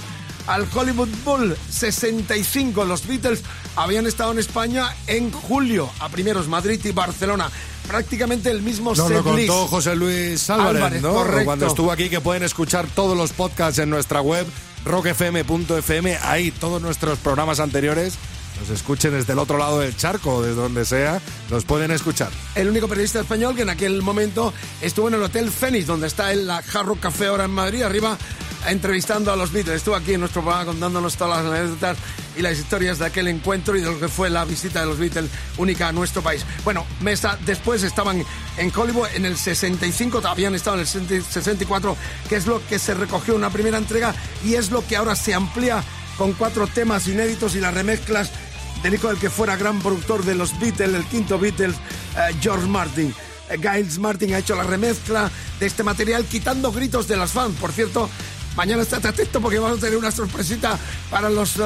al 0.48 0.66
Hollywood 0.74 1.10
Bowl 1.26 1.58
65. 1.70 2.86
Los 2.86 3.06
Beatles 3.06 3.42
habían 3.76 4.08
estado 4.08 4.32
en 4.32 4.40
España 4.40 4.96
en 5.08 5.30
julio, 5.30 5.90
a 6.00 6.08
primeros 6.08 6.48
Madrid 6.48 6.80
y 6.86 6.92
Barcelona. 6.94 7.52
Prácticamente 7.86 8.50
el 8.50 8.62
mismo 8.62 8.92
Nos 8.92 9.10
lo 9.10 9.24
setlist. 9.24 9.50
contó 9.50 9.68
José 9.68 9.94
Luis 9.94 10.50
Álvarez, 10.50 10.76
Álvarez, 10.78 11.02
¿no? 11.02 11.14
correcto. 11.16 11.46
Cuando 11.46 11.68
estuvo 11.68 11.92
aquí, 11.92 12.08
que 12.08 12.22
pueden 12.22 12.44
escuchar 12.44 12.88
todos 12.96 13.18
los 13.18 13.34
podcasts 13.34 13.80
en 13.80 13.90
nuestra 13.90 14.22
web, 14.22 14.48
rockfm.fm. 14.86 16.18
Ahí 16.24 16.52
todos 16.52 16.82
nuestros 16.82 17.20
programas 17.20 17.60
anteriores 17.60 18.14
los 18.60 18.70
escuchen 18.70 19.12
desde 19.12 19.34
el 19.34 19.40
otro 19.40 19.58
lado 19.58 19.80
del 19.80 19.96
charco, 19.96 20.42
desde 20.42 20.56
donde 20.56 20.86
sea, 20.86 21.22
los 21.50 21.66
pueden 21.66 21.92
escuchar. 21.92 22.30
el 22.56 22.70
único 22.70 22.88
periodista 22.88 23.20
español 23.20 23.56
que 23.56 23.62
en 23.62 23.70
aquel 23.70 24.02
momento 24.02 24.54
estuvo 24.82 25.08
en 25.08 25.16
el 25.16 25.24
Hotel 25.24 25.52
Fénix, 25.52 25.88
donde 25.88 26.08
está 26.08 26.32
el 26.32 26.50
Hard 26.50 27.00
Café 27.00 27.28
ahora 27.28 27.46
en 27.46 27.52
Madrid, 27.52 27.84
arriba 27.84 28.18
entrevistando 28.68 29.32
a 29.32 29.36
los 29.36 29.52
Beatles. 29.52 29.78
Estuvo 29.78 29.96
aquí 29.96 30.14
en 30.14 30.20
nuestro 30.20 30.42
programa 30.42 30.66
contándonos 30.66 31.16
todas 31.16 31.44
las 31.44 31.54
anécdotas 31.54 31.98
y 32.36 32.42
las 32.42 32.58
historias 32.58 33.00
de 33.00 33.06
aquel 33.06 33.28
encuentro 33.28 33.76
y 33.76 33.82
de 33.82 33.88
lo 33.88 34.00
que 34.00 34.08
fue 34.08 34.30
la 34.30 34.46
visita 34.46 34.82
de 34.82 34.88
los 34.88 34.98
Beatles 34.98 35.30
única 35.58 35.88
a 35.88 35.92
nuestro 35.92 36.22
país. 36.22 36.46
Bueno, 36.64 36.86
mesa 37.02 37.38
después 37.46 37.84
estaban 37.84 38.24
en 38.58 38.72
Hollywood 38.76 39.08
en 39.16 39.26
el 39.26 39.38
65, 39.38 40.22
habían 40.26 40.56
estado 40.56 40.78
en 40.78 40.82
el 40.82 41.24
64, 41.24 41.98
que 42.30 42.36
es 42.36 42.46
lo 42.46 42.66
que 42.68 42.80
se 42.80 42.94
recogió 42.94 43.34
en 43.34 43.40
una 43.40 43.50
primera 43.50 43.78
entrega 43.78 44.14
y 44.44 44.56
es 44.56 44.72
lo 44.72 44.86
que 44.86 44.98
ahora 44.98 45.16
se 45.16 45.34
amplía 45.34 45.84
con 46.18 46.34
cuatro 46.34 46.68
temas 46.68 47.08
inéditos 47.08 47.56
y 47.56 47.60
las 47.60 47.74
remezclas 47.74 48.32
del 48.84 48.94
hijo 48.94 49.08
del 49.08 49.18
que 49.18 49.30
fuera 49.30 49.56
gran 49.56 49.80
productor 49.80 50.24
de 50.24 50.36
los 50.36 50.58
Beatles, 50.60 50.94
el 50.94 51.06
quinto 51.06 51.40
Beatles, 51.40 51.76
eh, 51.76 52.36
George 52.42 52.68
Martin. 52.68 53.14
Eh, 53.50 53.58
Giles 53.58 53.98
Martin 54.00 54.34
ha 54.34 54.40
hecho 54.40 54.56
la 54.56 54.64
remezcla 54.64 55.32
de 55.60 55.66
este 55.66 55.84
material 55.84 56.26
quitando 56.26 56.72
gritos 56.72 57.08
de 57.08 57.18
las 57.18 57.32
fans. 57.32 57.56
Por 57.60 57.72
cierto, 57.72 58.10
mañana 58.56 58.82
estate 58.82 59.08
atento 59.08 59.40
porque 59.40 59.60
vamos 59.60 59.78
a 59.78 59.82
tener 59.82 59.98
una 59.98 60.12
sorpresita 60.12 60.78
para 61.10 61.30
los, 61.30 61.58
eh, 61.58 61.62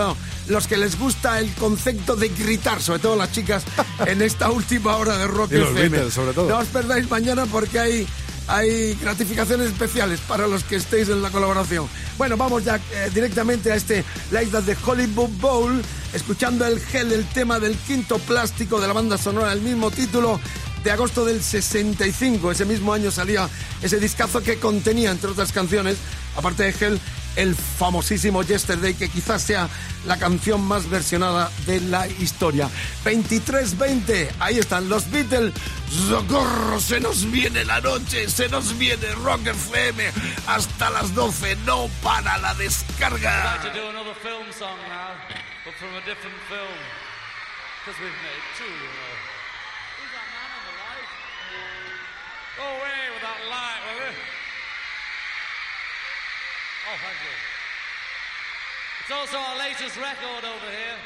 los 0.47 0.67
que 0.67 0.78
les 0.78 1.00
gusta 1.00 1.39
el 1.39 1.52
concepto 1.56 2.15
de 2.15 2.30
gritar, 2.30 2.82
sobre 2.82 3.00
todo 3.00 3.15
las 3.15 3.32
chicas, 3.32 3.63
en 4.06 4.21
esta 4.21 4.52
última 4.52 4.95
hora 4.97 5.17
de 5.17 5.28
Rock 5.28 5.52
Y 5.54 5.56
los 5.56 5.69
FM. 5.69 5.89
Beatles, 5.89 6.13
sobre 6.13 6.34
todo. 6.34 6.50
No 6.50 6.60
os 6.60 6.67
perdáis 6.67 7.10
mañana 7.10 7.45
porque 7.45 7.80
hay, 7.80 8.08
hay 8.48 8.96
gratificaciones 8.96 9.68
especiales 9.68 10.20
para 10.22 10.48
los 10.48 10.64
que 10.64 10.76
estéis 10.76 11.10
en 11.10 11.22
la 11.22 11.30
colaboración. 11.30 11.88
Bueno, 12.18 12.38
vamos 12.38 12.64
ya 12.64 12.78
eh, 12.78 13.10
directamente 13.14 13.72
a 13.72 13.76
este 13.76 14.04
la 14.32 14.44
isla 14.44 14.62
de 14.62 14.76
Hollywood 14.86 15.30
Bowl, 15.40 15.82
escuchando 16.14 16.66
el 16.66 16.80
gel, 16.80 17.12
el 17.12 17.26
tema 17.26 17.60
del 17.60 17.76
quinto 17.76 18.20
plástico 18.20 18.80
de 18.82 18.88
la 18.88 18.94
banda 18.94 19.18
sonora, 19.18 19.54
el 19.54 19.62
mismo 19.62 19.92
título 19.92 20.40
de 20.84 20.92
agosto 20.92 21.26
del 21.26 21.42
65. 21.42 22.52
Ese 22.52 22.66
mismo 22.66 22.94
año 22.94 23.12
salía 23.12 23.48
ese 23.82 24.00
discazo 24.00 24.42
que 24.42 24.58
contenía, 24.58 25.12
entre 25.12 25.32
otras 25.32 25.52
canciones, 25.52 25.98
aparte 26.36 26.63
de 26.63 26.70
Hell, 26.70 27.00
el 27.36 27.56
famosísimo 27.56 28.44
Yesterday, 28.44 28.94
que 28.94 29.10
quizás 29.10 29.41
sea 29.41 29.70
la 30.06 30.17
canción 30.17 30.62
más 30.62 30.89
versionada 30.89 31.52
de 31.65 31.80
la 31.82 32.08
historia. 32.08 32.70
23-20, 33.06 34.30
ahí 34.39 34.60
están 34.60 34.89
los 34.89 35.10
Beatles. 35.12 35.54
¡Socorro! 36.10 36.80
Se 36.80 37.00
nos 37.00 37.30
viene 37.30 37.65
la 37.65 37.82
noche, 37.82 38.30
se 38.30 38.50
nos 38.50 38.78
viene 38.78 39.12
Rock 39.24 39.48
FM 39.48 40.04
hasta 40.48 40.89
las 40.89 41.13
12. 41.13 41.56
No 41.65 41.89
para 42.04 42.38
la 42.38 42.54
descarga. 42.56 43.60
to 43.62 43.70
do 43.70 43.89
another 43.89 44.15
film 44.15 44.52
song 44.52 44.78
Oh, 56.89 56.98
thank 56.98 57.17
you. 57.22 57.36
It's 59.02 59.12
also 59.12 59.38
our 59.38 59.58
latest 59.58 59.98
record 59.98 60.44
over 60.46 60.70
here. 60.74 60.98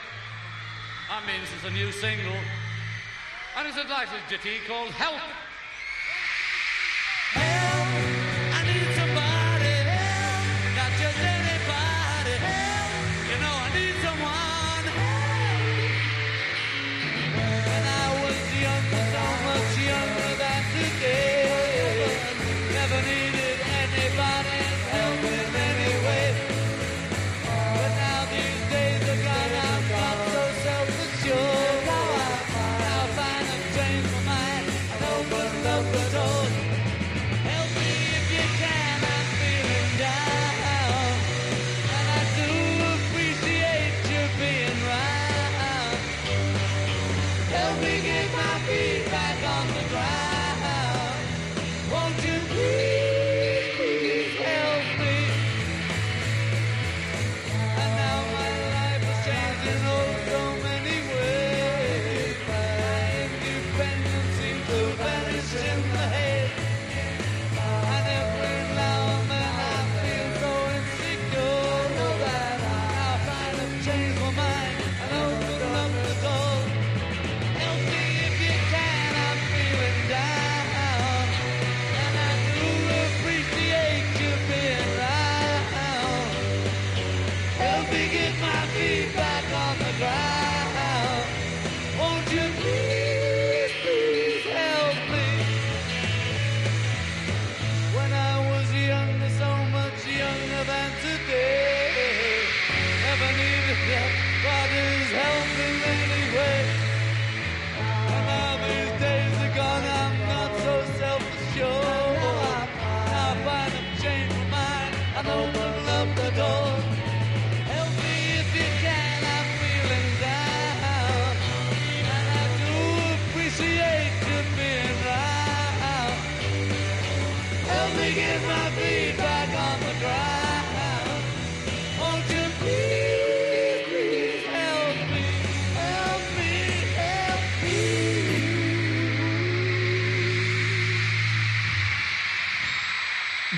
That 1.09 1.27
means 1.27 1.47
it's 1.53 1.65
a 1.65 1.71
new 1.71 1.91
single. 1.91 2.39
And 3.57 3.67
it's 3.67 3.77
a 3.77 3.83
nice 3.83 4.07
ditty 4.29 4.59
called. 4.67 4.91
Help, 4.91 5.19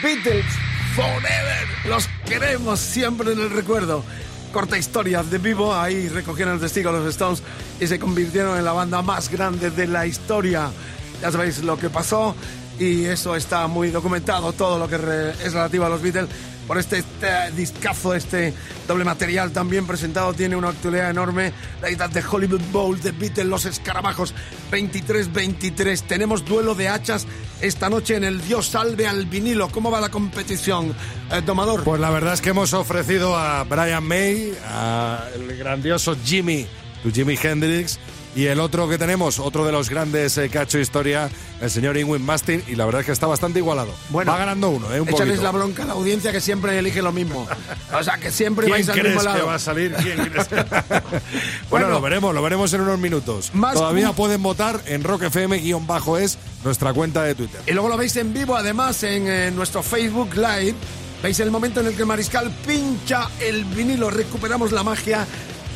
Beatles 0.01 0.45
Forever. 0.95 1.67
Los 1.85 2.07
queremos 2.25 2.79
siempre 2.79 3.31
en 3.31 3.39
el 3.39 3.49
recuerdo. 3.49 4.03
Corta 4.51 4.77
historia 4.77 5.23
de 5.23 5.37
vivo, 5.37 5.75
ahí 5.75 6.07
recogieron 6.09 6.55
el 6.55 6.59
testigo 6.59 6.91
los 6.91 7.07
Stones 7.07 7.43
y 7.79 7.87
se 7.87 7.99
convirtieron 7.99 8.57
en 8.57 8.65
la 8.65 8.73
banda 8.73 9.01
más 9.01 9.29
grande 9.29 9.69
de 9.71 9.87
la 9.87 10.05
historia. 10.05 10.69
Ya 11.21 11.31
sabéis 11.31 11.59
lo 11.63 11.77
que 11.77 11.89
pasó 11.89 12.35
y 12.79 13.05
eso 13.05 13.35
está 13.35 13.67
muy 13.67 13.89
documentado, 13.89 14.53
todo 14.53 14.79
lo 14.79 14.87
que 14.87 14.95
es 14.95 15.53
relativo 15.53 15.85
a 15.85 15.89
los 15.89 16.01
Beatles. 16.01 16.29
Por 16.67 16.77
este, 16.77 16.97
este 16.97 17.51
discazo, 17.55 18.13
este 18.13 18.53
doble 18.87 19.05
material 19.05 19.51
también 19.51 19.87
presentado, 19.87 20.33
tiene 20.33 20.55
una 20.55 20.69
actualidad 20.69 21.09
enorme. 21.09 21.53
La 21.81 21.89
edad 21.89 22.09
de 22.09 22.21
Hollywood 22.21 22.61
Bowl, 22.71 22.99
de 22.99 23.11
Beatles, 23.11 23.47
Los 23.47 23.65
Escarabajos, 23.65 24.33
23-23. 24.71 26.01
Tenemos 26.01 26.43
duelo 26.43 26.75
de 26.75 26.89
hachas 26.89 27.25
esta 27.61 27.89
noche 27.89 28.15
en 28.15 28.23
el 28.23 28.41
Dios 28.41 28.67
salve 28.67 29.07
al 29.07 29.25
vinilo. 29.25 29.69
¿Cómo 29.69 29.89
va 29.89 29.99
la 29.99 30.09
competición, 30.09 30.93
eh, 31.31 31.41
Domador? 31.43 31.83
Pues 31.83 31.99
la 31.99 32.11
verdad 32.11 32.33
es 32.33 32.41
que 32.41 32.49
hemos 32.49 32.73
ofrecido 32.73 33.35
a 33.35 33.63
Brian 33.63 34.03
May, 34.03 34.53
a 34.65 35.27
el 35.33 35.57
grandioso 35.57 36.15
Jimmy, 36.23 36.67
Jimi 37.11 37.37
Hendrix, 37.41 37.97
y 38.37 38.45
el 38.45 38.59
otro 38.59 38.87
que 38.87 38.97
tenemos, 38.99 39.39
otro 39.39 39.65
de 39.65 39.71
los 39.71 39.89
grandes 39.89 40.37
eh, 40.37 40.47
que 40.49 40.59
ha 40.59 40.61
hecho 40.61 40.77
historia, 40.77 41.27
el 41.59 41.71
señor 41.71 41.97
Ingrid 41.97 42.21
Mastin, 42.21 42.63
y 42.67 42.75
la 42.75 42.85
verdad 42.85 43.01
es 43.01 43.07
que 43.07 43.11
está 43.11 43.25
bastante 43.27 43.57
igualado. 43.59 43.91
Bueno, 44.09 44.31
va 44.31 44.37
ganando 44.37 44.69
uno, 44.69 44.93
¿eh? 44.93 45.01
Un 45.01 45.09
Échales 45.09 45.41
la 45.41 45.51
bronca 45.51 45.83
a 45.83 45.85
la 45.87 45.93
audiencia 45.93 46.31
que 46.31 46.39
siempre 46.39 46.77
elige 46.77 47.01
lo 47.01 47.11
mismo. 47.11 47.47
O 47.93 48.03
sea, 48.03 48.17
que 48.17 48.31
siempre 48.31 48.65
¿Quién 48.67 48.73
vais 48.77 48.89
al 48.89 48.95
mismo 48.95 49.09
crees 49.09 49.23
lado. 49.25 49.37
que 49.39 49.43
va 49.45 49.55
a 49.55 49.59
salir? 49.59 49.93
¿Quién 49.95 50.17
crees? 50.29 50.49
bueno, 50.49 51.01
Bueno, 51.69 51.89
lo 51.89 51.99
veremos, 52.01 52.35
lo 52.35 52.41
veremos 52.43 52.71
en 52.73 52.81
unos 52.81 52.99
minutos. 52.99 53.49
Más 53.53 53.73
Todavía 53.73 54.11
pu- 54.11 54.15
pueden 54.15 54.43
votar 54.43 54.79
en 54.85 55.03
Rock 55.03 55.23
FM-es 55.23 56.37
nuestra 56.63 56.93
cuenta 56.93 57.23
de 57.23 57.33
Twitter. 57.33 57.61
Y 57.65 57.71
luego 57.71 57.89
lo 57.89 57.97
veis 57.97 58.15
en 58.17 58.33
vivo, 58.33 58.55
además, 58.55 59.01
en 59.03 59.27
eh, 59.27 59.51
nuestro 59.51 59.81
Facebook 59.81 60.35
Live. 60.35 60.75
Veis 61.23 61.39
el 61.39 61.49
momento 61.49 61.79
en 61.79 61.87
el 61.87 61.95
que 61.95 62.01
el 62.01 62.07
mariscal 62.07 62.51
pincha 62.67 63.29
el 63.39 63.65
vinilo. 63.65 64.11
Recuperamos 64.11 64.71
la 64.71 64.83
magia 64.83 65.25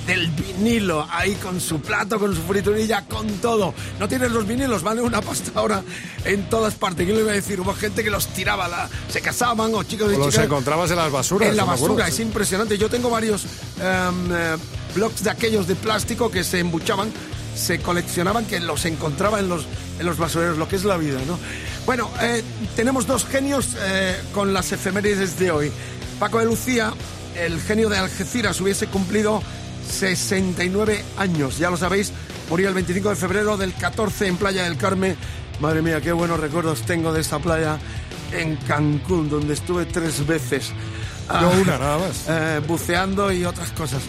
del 0.07 0.27
vinilo. 0.31 1.07
Ahí 1.11 1.35
con 1.35 1.59
su 1.61 1.79
plato, 1.81 2.19
con 2.19 2.35
su 2.35 2.41
friturilla, 2.43 3.05
con 3.05 3.27
todo. 3.39 3.73
No 3.99 4.07
tienes 4.07 4.31
los 4.31 4.47
vinilos, 4.47 4.81
vale 4.83 5.01
una 5.01 5.21
pasta 5.21 5.51
ahora 5.55 5.83
en 6.25 6.49
todas 6.49 6.75
partes. 6.75 7.05
¿Qué 7.05 7.13
le 7.13 7.21
iba 7.21 7.31
a 7.31 7.35
decir? 7.35 7.59
Hubo 7.59 7.73
gente 7.73 8.03
que 8.03 8.09
los 8.09 8.27
tiraba, 8.27 8.67
la- 8.67 8.89
se 9.09 9.21
casaban 9.21 9.73
o 9.75 9.83
chicos 9.83 10.11
y 10.11 10.15
O 10.15 10.19
los 10.19 10.29
chicas. 10.29 10.45
encontrabas 10.45 10.89
en 10.91 10.97
las 10.97 11.11
basuras. 11.11 11.49
En 11.49 11.57
la 11.57 11.63
acuerdo. 11.63 11.83
basura, 11.95 12.07
es 12.07 12.19
impresionante. 12.19 12.77
Yo 12.77 12.89
tengo 12.89 13.09
varios 13.09 13.45
eh, 13.79 14.57
blocks 14.95 15.23
de 15.23 15.29
aquellos 15.29 15.67
de 15.67 15.75
plástico 15.75 16.29
que 16.31 16.43
se 16.43 16.59
embuchaban, 16.59 17.11
se 17.55 17.79
coleccionaban, 17.79 18.45
que 18.45 18.59
los 18.59 18.85
encontraba 18.85 19.39
en 19.39 19.49
los, 19.49 19.65
en 19.99 20.05
los 20.05 20.17
basureros, 20.17 20.57
lo 20.57 20.67
que 20.67 20.75
es 20.77 20.83
la 20.85 20.97
vida, 20.97 21.19
¿no? 21.27 21.37
Bueno, 21.85 22.09
eh, 22.21 22.43
tenemos 22.75 23.07
dos 23.07 23.25
genios 23.25 23.69
eh, 23.79 24.15
con 24.33 24.53
las 24.53 24.71
efemérides 24.71 25.37
de 25.39 25.51
hoy. 25.51 25.71
Paco 26.19 26.39
de 26.39 26.45
Lucía, 26.45 26.93
el 27.35 27.59
genio 27.61 27.89
de 27.89 27.97
Algeciras, 27.97 28.59
hubiese 28.61 28.87
cumplido 28.87 29.41
69 29.91 31.03
años, 31.17 31.57
ya 31.57 31.69
lo 31.69 31.77
sabéis, 31.77 32.11
murió 32.49 32.69
el 32.69 32.73
25 32.73 33.09
de 33.09 33.15
febrero 33.15 33.57
del 33.57 33.73
14 33.73 34.27
en 34.27 34.37
Playa 34.37 34.63
del 34.63 34.77
Carmen. 34.77 35.15
Madre 35.59 35.81
mía, 35.81 36.01
qué 36.01 36.11
buenos 36.11 36.39
recuerdos 36.39 36.81
tengo 36.81 37.13
de 37.13 37.21
esta 37.21 37.39
playa 37.39 37.77
en 38.33 38.55
Cancún, 38.55 39.29
donde 39.29 39.53
estuve 39.53 39.85
tres 39.85 40.25
veces. 40.25 40.69
Yo 40.69 40.73
Ah, 41.29 41.47
una, 41.61 41.77
nada 41.77 41.97
más. 41.97 42.25
eh, 42.27 42.61
buceando 42.67 43.31
y 43.31 43.45
otras 43.45 43.71
cosas. 43.71 44.01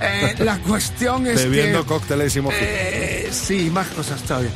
Eh, 0.00 0.34
la 0.38 0.58
cuestión 0.58 1.26
es 1.26 1.42
Bebiendo 1.44 1.82
que... 1.82 1.88
cócteles 1.88 2.36
y 2.36 2.40
mojitos. 2.40 2.66
Eh, 2.68 3.28
sí, 3.32 3.70
más 3.70 3.88
cosas 3.88 4.22
todavía. 4.22 4.50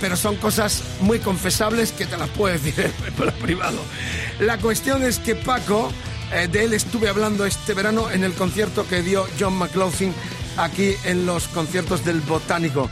Pero 0.00 0.16
son 0.16 0.36
cosas 0.36 0.82
muy 1.00 1.18
confesables 1.18 1.92
que 1.92 2.06
te 2.06 2.16
las 2.16 2.28
puedo 2.30 2.52
decir 2.58 2.92
en 3.06 3.32
privado. 3.42 3.78
La 4.40 4.58
cuestión 4.58 5.02
es 5.02 5.18
que 5.18 5.34
Paco, 5.34 5.90
eh, 6.34 6.48
de 6.48 6.64
él 6.64 6.72
estuve 6.72 7.08
hablando 7.08 7.46
este 7.46 7.74
verano 7.74 8.10
en 8.10 8.24
el 8.24 8.34
concierto 8.34 8.86
que 8.86 9.02
dio 9.02 9.26
John 9.38 9.54
McLaughlin 9.54 10.12
aquí 10.56 10.94
en 11.04 11.26
los 11.26 11.48
conciertos 11.48 12.04
del 12.04 12.20
Botánico. 12.20 12.90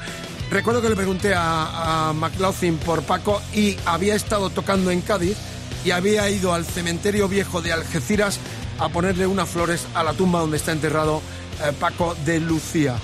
Recuerdo 0.51 0.83
que 0.83 0.91
le 0.91 0.97
pregunté 0.97 1.33
a, 1.35 2.13
McLaughlin 2.15 2.77
por 2.79 3.03
Paco 3.03 3.43
y 3.55 3.77
había 3.87 4.15
estado 4.15 4.51
tocando 4.51 4.91
en 4.91 5.01
Cádiz 5.01 5.37
y 5.85 5.91
había 5.91 6.29
ido 6.31 6.55
al 6.55 6.65
cementerio 6.65 7.29
viejo 7.29 7.63
de 7.63 7.73
Algeciras 7.73 8.39
a 8.79 8.89
ponerle 8.89 9.27
unas 9.27 9.49
flores 9.49 9.87
a 9.95 10.05
la 10.05 10.13
tumba 10.13 10.41
donde 10.41 10.59
está 10.59 10.73
enterrado 10.73 11.23
eh, 11.65 11.73
Paco 11.79 12.15
de 12.25 12.39
Lucía. 12.39 12.97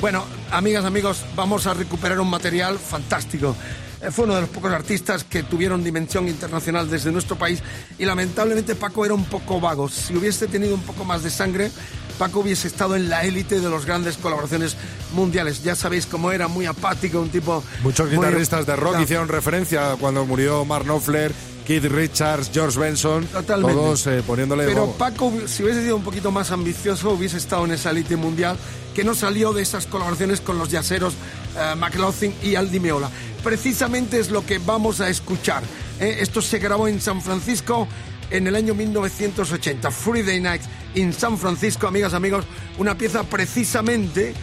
Bueno, 0.00 0.24
amigas, 0.50 0.84
amigos, 0.84 1.24
vamos 1.34 1.66
a 1.66 1.74
recuperar 1.74 2.20
un 2.20 2.28
material 2.28 2.78
fantástico. 2.78 3.56
Eh, 4.02 4.10
Fue 4.10 4.24
uno 4.24 4.34
de 4.34 4.42
los 4.42 4.50
pocos 4.50 4.72
artistas 4.72 5.24
que 5.24 5.42
tuvieron 5.42 5.82
dimensión 5.82 6.28
internacional 6.28 6.88
desde 6.90 7.10
nuestro 7.12 7.36
país 7.36 7.62
y 7.98 8.04
lamentablemente 8.04 8.74
Paco 8.74 9.04
era 9.04 9.14
un 9.14 9.24
poco 9.24 9.60
vago. 9.60 9.88
Si 9.88 10.14
hubiese 10.16 10.46
tenido 10.46 10.74
un 10.74 10.82
poco 10.82 11.04
más 11.04 11.22
de 11.22 11.30
sangre, 11.30 11.70
Paco 12.18 12.40
hubiese 12.40 12.68
estado 12.68 12.96
en 12.96 13.08
la 13.08 13.24
élite 13.24 13.60
de 13.60 13.68
las 13.70 13.84
grandes 13.86 14.16
colaboraciones 14.16 14.76
mundiales. 15.12 15.62
Ya 15.62 15.74
sabéis 15.74 16.06
cómo 16.06 16.32
era, 16.32 16.48
muy 16.48 16.66
apático, 16.66 17.20
un 17.20 17.30
tipo... 17.30 17.62
Muchos 17.82 18.06
muy- 18.08 18.16
guitarristas 18.16 18.66
de 18.66 18.76
rock 18.76 19.00
hicieron 19.00 19.28
referencia 19.28 19.96
cuando 20.00 20.24
murió 20.26 20.64
Mark 20.64 20.84
Knopfler, 20.84 21.32
Keith 21.66 21.84
Richards, 21.84 22.50
George 22.52 22.78
Benson, 22.78 23.26
Totalmente. 23.26 23.74
todos 23.74 24.06
eh, 24.06 24.22
poniéndole 24.24 24.66
Pero 24.66 24.82
vamos, 24.82 24.96
Paco, 24.96 25.32
si 25.46 25.64
hubiese 25.64 25.82
sido 25.82 25.96
un 25.96 26.04
poquito 26.04 26.30
más 26.30 26.52
ambicioso, 26.52 27.10
hubiese 27.10 27.38
estado 27.38 27.64
en 27.64 27.72
esa 27.72 27.90
élite 27.90 28.16
mundial 28.16 28.56
que 28.94 29.02
no 29.02 29.14
salió 29.14 29.52
de 29.52 29.62
esas 29.62 29.86
colaboraciones 29.86 30.40
con 30.40 30.58
los 30.58 30.70
yaceros 30.70 31.14
eh, 31.58 31.74
McLaughlin 31.76 32.34
y 32.42 32.54
Aldi 32.54 32.78
Meola. 32.78 33.10
Precisamente 33.42 34.20
es 34.20 34.30
lo 34.30 34.46
que 34.46 34.58
vamos 34.58 35.00
a 35.00 35.08
escuchar. 35.08 35.64
¿eh? 35.98 36.18
Esto 36.20 36.40
se 36.40 36.58
grabó 36.60 36.86
en 36.86 37.00
San 37.00 37.20
Francisco 37.20 37.88
en 38.30 38.46
el 38.46 38.54
año 38.54 38.74
1980. 38.74 39.90
Friday 39.90 40.40
Night 40.40 40.62
in 40.94 41.12
San 41.12 41.36
Francisco, 41.36 41.88
amigas, 41.88 42.14
amigos, 42.14 42.44
una 42.78 42.96
pieza 42.96 43.24
precisamente 43.24 44.34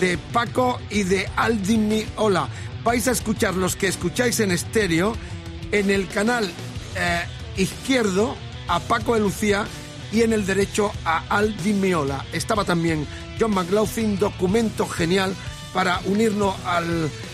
de 0.00 0.18
Paco 0.32 0.80
y 0.90 1.02
de 1.02 1.28
Aldi 1.36 1.76
Meola. 1.76 2.48
Vais 2.82 3.06
a 3.08 3.12
escuchar 3.12 3.54
los 3.54 3.76
que 3.76 3.88
escucháis 3.88 4.40
en 4.40 4.50
estéreo 4.50 5.14
en 5.74 5.90
el 5.90 6.06
canal 6.06 6.48
eh, 6.94 7.24
izquierdo 7.56 8.36
a 8.68 8.78
Paco 8.78 9.14
de 9.14 9.20
Lucía 9.20 9.66
y 10.12 10.22
en 10.22 10.32
el 10.32 10.46
derecho 10.46 10.92
a 11.04 11.24
Aldi 11.28 11.72
Meola. 11.72 12.24
Estaba 12.32 12.64
también 12.64 13.04
John 13.40 13.52
McLaughlin, 13.52 14.16
documento 14.16 14.86
genial 14.86 15.34
para 15.72 16.00
unirnos 16.04 16.54
a 16.64 16.80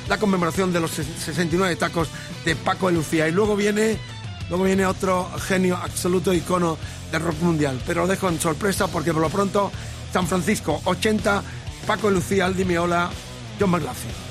la 0.09 0.16
conmemoración 0.18 0.72
de 0.72 0.81
los 0.81 0.90
69 0.90 1.76
tacos 1.76 2.09
de 2.46 2.57
Paco 2.57 2.87
de 2.87 2.94
Lucía. 2.94 3.29
Y 3.29 3.33
luego 3.33 3.57
viene, 3.57 3.98
luego 4.48 4.64
viene 4.64 4.87
otro 4.87 5.31
genio 5.46 5.76
absoluto 5.76 6.33
icono 6.33 6.79
del 7.12 7.20
rock 7.20 7.42
mundial. 7.42 7.79
Pero 7.87 8.03
lo 8.03 8.07
dejo 8.07 8.31
en 8.31 8.40
sorpresa 8.40 8.88
porque 8.88 9.12
por 9.12 9.20
lo 9.20 9.29
pronto 9.29 9.70
San 10.14 10.26
Francisco 10.26 10.81
80, 10.85 11.42
Paco 11.87 12.09
de 12.09 12.14
Lucía, 12.14 12.46
Aldi 12.46 12.64
Meola, 12.64 13.11
John 13.61 13.68
McLaughlin. 13.68 14.30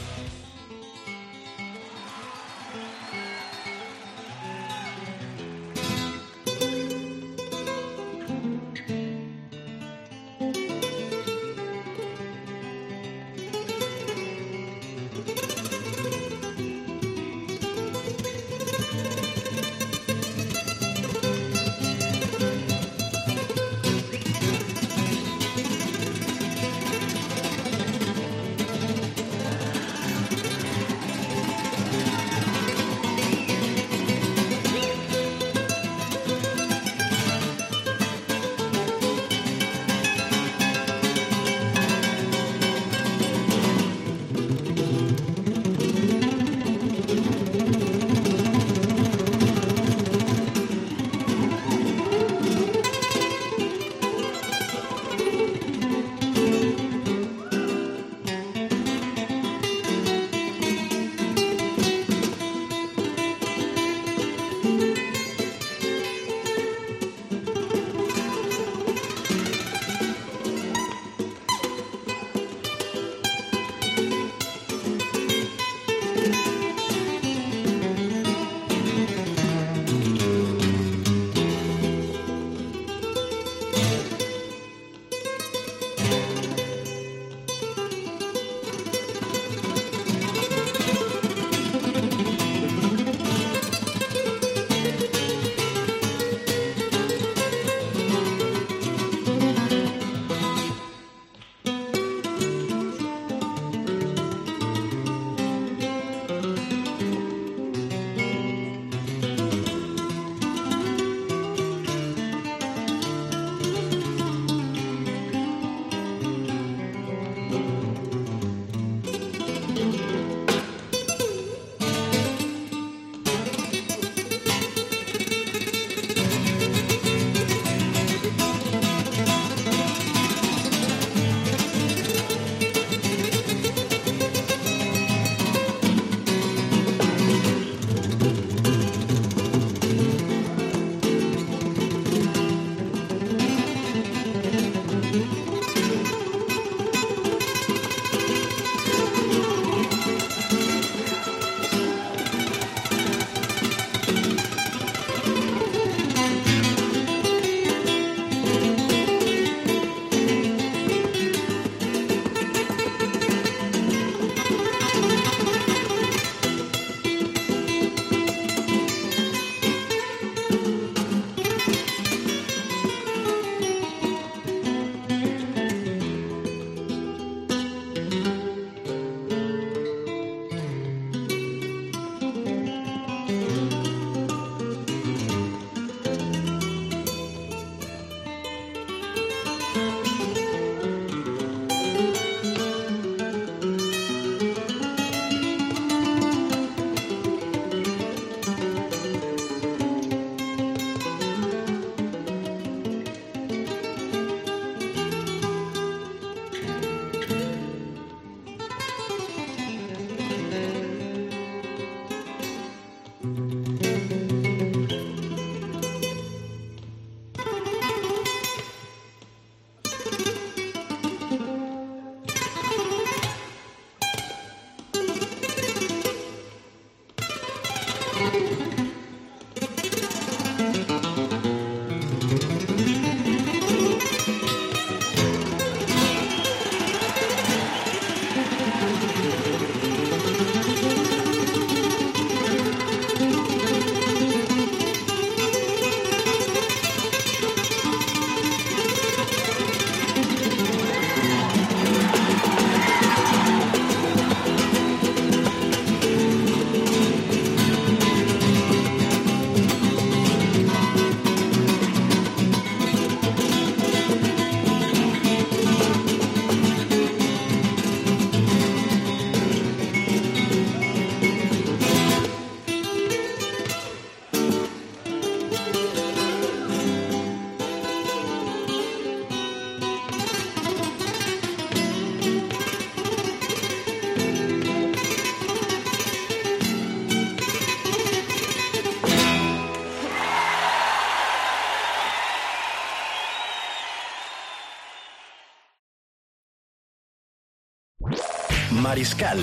Mariscal 299.00 299.40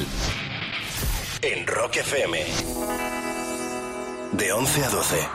en 1.40 1.66
Rock 1.66 1.94
FM. 1.94 2.36
De 4.36 4.44
11 4.50 4.84
a 4.84 4.88
12. 4.88 5.28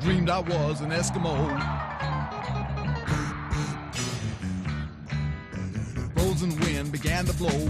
Dreamed 0.00 0.28
I 0.28 0.40
was 0.40 0.80
an 0.80 0.90
Eskimo. 0.90 1.36
Frozen 6.14 6.58
wind 6.58 6.90
began 6.90 7.24
to 7.26 7.32
blow. 7.34 7.68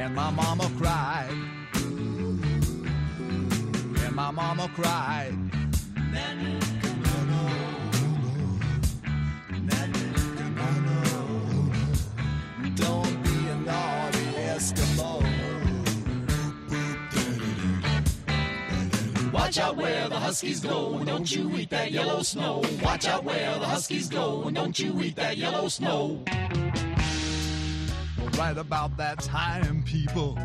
And 0.00 0.16
my 0.16 0.30
mama 0.32 0.65
mama 4.46 4.70
cried. 4.74 5.34
Don't 12.76 13.22
be 13.24 13.36
a 13.48 13.56
naughty 13.66 14.26
Eskimo. 14.54 15.12
Watch 19.32 19.58
out 19.58 19.76
where 19.76 20.08
the 20.08 20.14
Huskies 20.14 20.60
go, 20.60 21.02
don't 21.04 21.28
you 21.34 21.56
eat 21.56 21.70
that 21.70 21.90
yellow 21.90 22.22
snow. 22.22 22.62
Watch 22.82 23.06
out 23.08 23.24
where 23.24 23.58
the 23.58 23.66
Huskies 23.66 24.08
go, 24.08 24.48
don't 24.50 24.78
you 24.78 25.02
eat 25.02 25.16
that 25.16 25.36
yellow 25.36 25.68
snow. 25.68 26.22
Right 28.38 28.56
about 28.56 28.96
that 28.96 29.18
time, 29.20 29.82
people, 29.82 30.38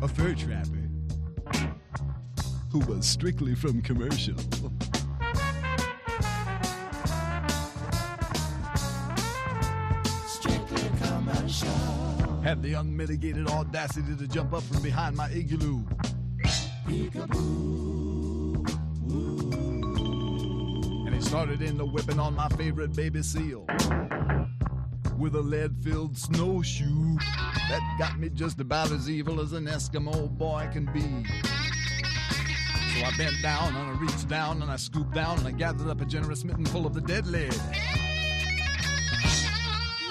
a 0.00 0.06
fur 0.06 0.34
trapper 0.34 0.77
who 2.70 2.80
was 2.80 3.06
strictly 3.06 3.54
from 3.54 3.80
commercial. 3.82 4.36
Had 12.42 12.62
the 12.62 12.74
unmitigated 12.74 13.48
audacity 13.48 14.16
to 14.16 14.26
jump 14.26 14.54
up 14.54 14.62
from 14.62 14.82
behind 14.82 15.16
my 15.16 15.28
igloo. 15.30 15.82
And 21.06 21.14
he 21.14 21.20
started 21.20 21.60
in 21.60 21.76
the 21.76 21.84
whipping 21.84 22.18
on 22.18 22.34
my 22.34 22.48
favorite 22.50 22.94
baby 22.94 23.22
seal. 23.22 23.66
With 25.18 25.34
a 25.34 25.42
lead 25.42 25.76
filled 25.82 26.16
snowshoe 26.16 27.16
that 27.68 27.96
got 27.98 28.18
me 28.18 28.30
just 28.30 28.60
about 28.60 28.92
as 28.92 29.10
evil 29.10 29.40
as 29.40 29.52
an 29.52 29.66
Eskimo 29.66 30.30
boy 30.38 30.68
can 30.72 30.86
be. 30.86 31.47
So 32.98 33.04
I 33.04 33.16
bent 33.16 33.40
down 33.42 33.76
and 33.76 33.90
I 33.90 34.00
reached 34.00 34.28
down 34.28 34.60
and 34.60 34.70
I 34.70 34.76
scooped 34.76 35.14
down 35.14 35.38
and 35.38 35.46
I 35.46 35.52
gathered 35.52 35.88
up 35.88 36.00
a 36.00 36.04
generous 36.04 36.44
mitten 36.44 36.66
full 36.66 36.84
of 36.84 36.94
the 36.94 37.00
deadly. 37.00 37.48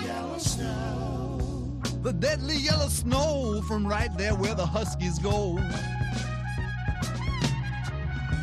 Yellow 0.02 0.38
snow. 0.38 1.82
The 2.02 2.13
deadly 2.13 2.56
yellow 2.56 2.88
snow 2.88 3.62
from 3.67 3.86
right 3.86 4.15
there 4.17 4.36
where 4.36 4.56
the 4.56 4.65
Huskies 4.65 5.19
go. 5.19 5.60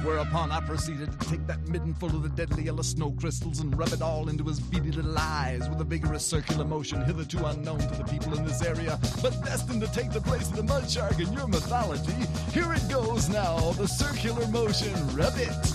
Whereupon 0.04 0.52
I 0.52 0.60
proceeded 0.60 1.18
to 1.18 1.28
take 1.30 1.46
that 1.46 1.66
midden 1.66 1.94
full 1.94 2.10
of 2.10 2.22
the 2.22 2.28
deadly 2.28 2.64
yellow 2.64 2.82
snow 2.82 3.12
crystals 3.12 3.60
and 3.60 3.76
rub 3.76 3.88
it 3.88 4.02
all 4.02 4.28
into 4.28 4.44
his 4.44 4.60
beady 4.60 4.92
little 4.92 5.16
eyes 5.16 5.66
with 5.70 5.80
a 5.80 5.84
vigorous 5.84 6.26
circular 6.26 6.66
motion 6.66 7.02
hitherto 7.02 7.42
unknown 7.46 7.78
to 7.78 7.94
the 7.94 8.04
people 8.04 8.36
in 8.36 8.44
this 8.44 8.62
area, 8.62 8.98
but 9.22 9.42
destined 9.42 9.80
to 9.80 9.90
take 9.92 10.12
the 10.12 10.20
place 10.20 10.50
of 10.50 10.56
the 10.56 10.62
mud 10.62 10.90
shark 10.90 11.18
in 11.18 11.32
your 11.32 11.46
mythology. 11.48 12.12
Here 12.52 12.70
it 12.74 12.86
goes 12.90 13.30
now, 13.30 13.72
the 13.72 13.88
circular 13.88 14.46
motion, 14.48 14.92
rub 15.16 15.32
it. 15.38 15.73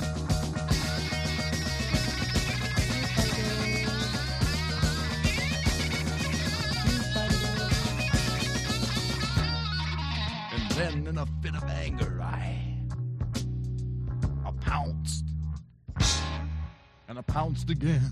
Pounced 17.69 17.83
again. 17.83 18.11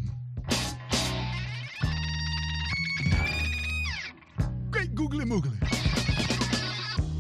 Great 4.70 4.94
googly 4.94 5.26
moogly. 5.26 5.58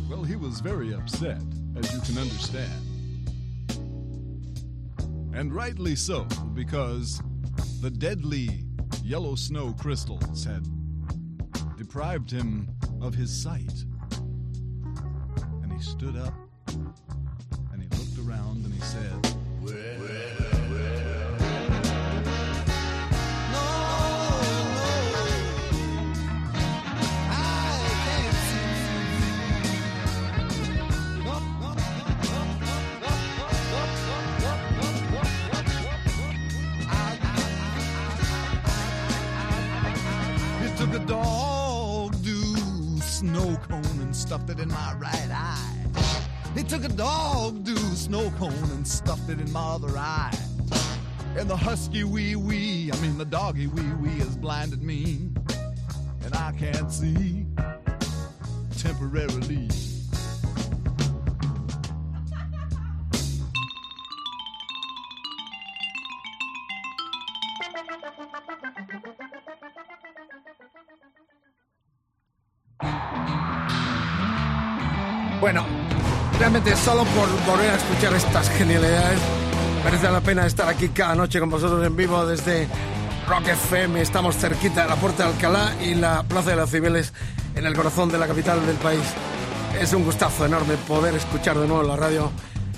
Well, 0.09 0.23
he 0.23 0.35
was 0.35 0.59
very 0.59 0.93
upset, 0.93 1.41
as 1.75 1.93
you 1.93 1.99
can 2.01 2.17
understand. 2.17 2.83
And 5.33 5.53
rightly 5.53 5.95
so, 5.95 6.27
because 6.53 7.21
the 7.81 7.89
deadly 7.89 8.65
yellow 9.03 9.35
snow 9.35 9.73
crystals 9.73 10.43
had 10.43 10.67
deprived 11.77 12.29
him 12.31 12.69
of 13.01 13.13
his 13.13 13.31
sight. 13.31 13.85
And 15.63 15.71
he 15.71 15.81
stood 15.81 16.17
up 16.17 16.33
and 17.71 17.81
he 17.81 17.87
looked 17.89 18.19
around 18.27 18.65
and 18.65 18.73
he 18.73 18.81
said, 18.81 19.26
stuffed 44.27 44.49
it 44.49 44.59
in 44.59 44.67
my 44.67 44.93
right 44.95 45.29
eye. 45.31 45.73
He 46.53 46.61
took 46.61 46.83
a 46.83 46.89
dog 46.89 47.63
do 47.63 47.77
snow 47.77 48.29
cone 48.31 48.51
and 48.71 48.85
stuffed 48.85 49.29
it 49.29 49.39
in 49.39 49.49
my 49.53 49.75
other 49.75 49.97
eye. 49.97 50.37
And 51.37 51.49
the 51.49 51.55
husky 51.55 52.03
wee 52.03 52.35
wee, 52.35 52.91
I 52.91 52.99
mean 52.99 53.17
the 53.17 53.23
doggy 53.23 53.67
wee 53.67 53.93
wee 53.93 54.19
has 54.19 54.35
blinded 54.35 54.83
me. 54.83 55.29
And 56.25 56.35
I 56.35 56.51
can't 56.59 56.91
see 56.91 57.45
temporarily. 58.77 59.69
Bueno, 75.39 75.63
realmente 76.39 76.75
solo 76.75 77.03
por 77.05 77.29
volver 77.45 77.69
a 77.69 77.75
escuchar 77.75 78.13
estas 78.15 78.49
genialidades 78.49 79.19
merece 79.85 80.09
la 80.09 80.21
pena 80.21 80.47
estar 80.47 80.67
aquí 80.67 80.89
cada 80.89 81.13
noche 81.13 81.39
con 81.39 81.49
vosotros 81.49 81.85
en 81.85 81.95
vivo 81.95 82.25
desde 82.25 82.67
Rock 83.27 83.49
FM. 83.49 84.01
Estamos 84.01 84.35
cerquita 84.35 84.83
de 84.83 84.89
la 84.89 84.95
Puerta 84.95 85.23
de 85.23 85.29
Alcalá 85.29 85.75
y 85.79 85.93
la 85.93 86.23
Plaza 86.23 86.49
de 86.49 86.55
los 86.55 86.71
Cibeles 86.71 87.13
en 87.53 87.67
el 87.67 87.75
corazón 87.75 88.09
de 88.09 88.17
la 88.17 88.27
capital 88.27 88.65
del 88.65 88.77
país. 88.77 89.03
Es 89.79 89.93
un 89.93 90.03
gustazo 90.03 90.47
enorme 90.47 90.75
poder 90.87 91.13
escuchar 91.13 91.55
de 91.59 91.67
nuevo 91.67 91.83
la 91.83 91.95
radio 91.95 92.31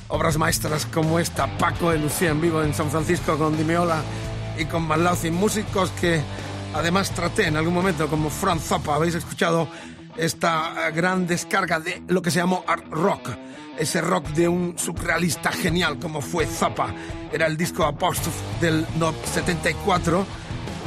obras 0.10 0.38
maestras 0.38 0.86
como 0.86 1.18
esta, 1.18 1.47
Paco 1.57 1.91
de 1.91 1.97
Lucía 1.97 2.32
en 2.32 2.41
vivo 2.41 2.62
en 2.62 2.74
San 2.74 2.91
Francisco 2.91 3.38
con 3.38 3.57
Dimeola 3.57 4.01
y 4.57 4.66
con 4.66 4.86
Van 4.86 5.05
Lauzi, 5.05 5.32
músicos 5.32 5.91
que 5.91 6.22
además 6.74 7.12
traté 7.12 7.47
en 7.47 7.55
algún 7.55 7.74
momento 7.74 8.07
como 8.07 8.30
Franz 8.30 8.64
Zappa. 8.64 8.95
Habéis 8.95 9.16
escuchado 9.16 9.70
esta 10.20 10.88
eh, 10.88 10.92
gran 10.92 11.26
descarga 11.28 11.80
de 11.80 12.02
lo 12.08 12.22
que 12.22 12.32
se 12.32 12.40
llamó 12.40 12.64
art 12.68 12.86
rock, 12.92 13.30
ese 13.78 14.02
rock 14.02 14.28
de 14.30 14.48
un 14.48 14.78
surrealista 14.78 15.52
genial 15.52 15.98
como 16.00 16.22
fue 16.22 16.46
Zappa. 16.46 16.94
Era 17.32 17.48
el 17.48 17.56
disco 17.58 17.86
Apostrophe 17.86 18.38
del 18.62 18.86
no- 18.98 19.14
74, 19.34 20.26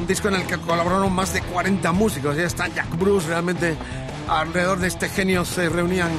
un 0.01 0.07
disco 0.07 0.28
en 0.28 0.35
el 0.35 0.43
que 0.47 0.59
colaboraron 0.59 1.12
más 1.12 1.33
de 1.33 1.41
40 1.43 1.93
músicos. 1.93 2.37
Ya 2.37 2.45
está 2.45 2.68
Jack 2.68 2.99
Bruce, 2.99 3.26
realmente 3.28 3.76
alrededor 4.28 4.78
de 4.78 4.89
este 4.89 5.09
genio 5.09 5.45
se 5.45 5.68
reunían 5.68 6.11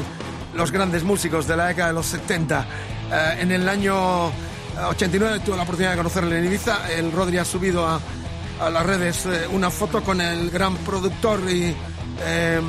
los 0.56 0.72
grandes 0.72 1.04
músicos 1.04 1.48
de 1.48 1.58
la 1.58 1.68
década 1.68 1.90
de 1.90 1.94
los 1.94 2.06
70. 2.08 2.66
Eh, 3.12 3.38
en 3.42 3.52
el 3.52 3.68
año 3.70 4.30
eh, 4.30 4.32
89 4.90 5.42
tuve 5.46 5.58
la 5.58 5.64
oportunidad 5.64 5.92
de 5.92 5.98
conocerle 5.98 6.40
en 6.40 6.46
Ibiza. 6.46 6.92
El 6.92 7.12
Rodri 7.12 7.38
ha 7.38 7.46
subido 7.46 7.88
a, 7.88 8.00
las 8.70 8.86
redes 8.86 9.26
eh, 9.26 9.48
una 9.52 9.70
foto 9.70 10.02
con 10.04 10.22
el 10.22 10.50
gran 10.50 10.76
productor 10.78 11.42
y 11.50 11.76
eh, 12.26 12.62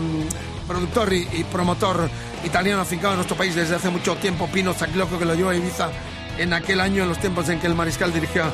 productor 0.67 1.13
y, 1.13 1.29
y 1.33 1.45
promotor 1.45 2.09
italiano 2.45 2.83
afincado 2.83 3.13
en 3.13 3.19
nuestro 3.19 3.37
país 3.37 3.55
desde 3.55 3.77
hace 3.77 3.91
mucho 3.91 4.17
tiempo, 4.17 4.49
Pino 4.49 4.75
Sacloco, 4.75 5.19
que 5.19 5.25
lo 5.25 5.35
llevó 5.35 5.51
a 5.51 5.57
Ibiza 5.57 5.91
en 6.39 6.53
aquel 6.53 6.81
año, 6.81 7.03
en 7.03 7.09
los 7.09 7.19
tiempos 7.19 7.49
en 7.49 7.61
que 7.61 7.67
el 7.67 7.75
mariscal 7.75 8.13
dirigió 8.13 8.45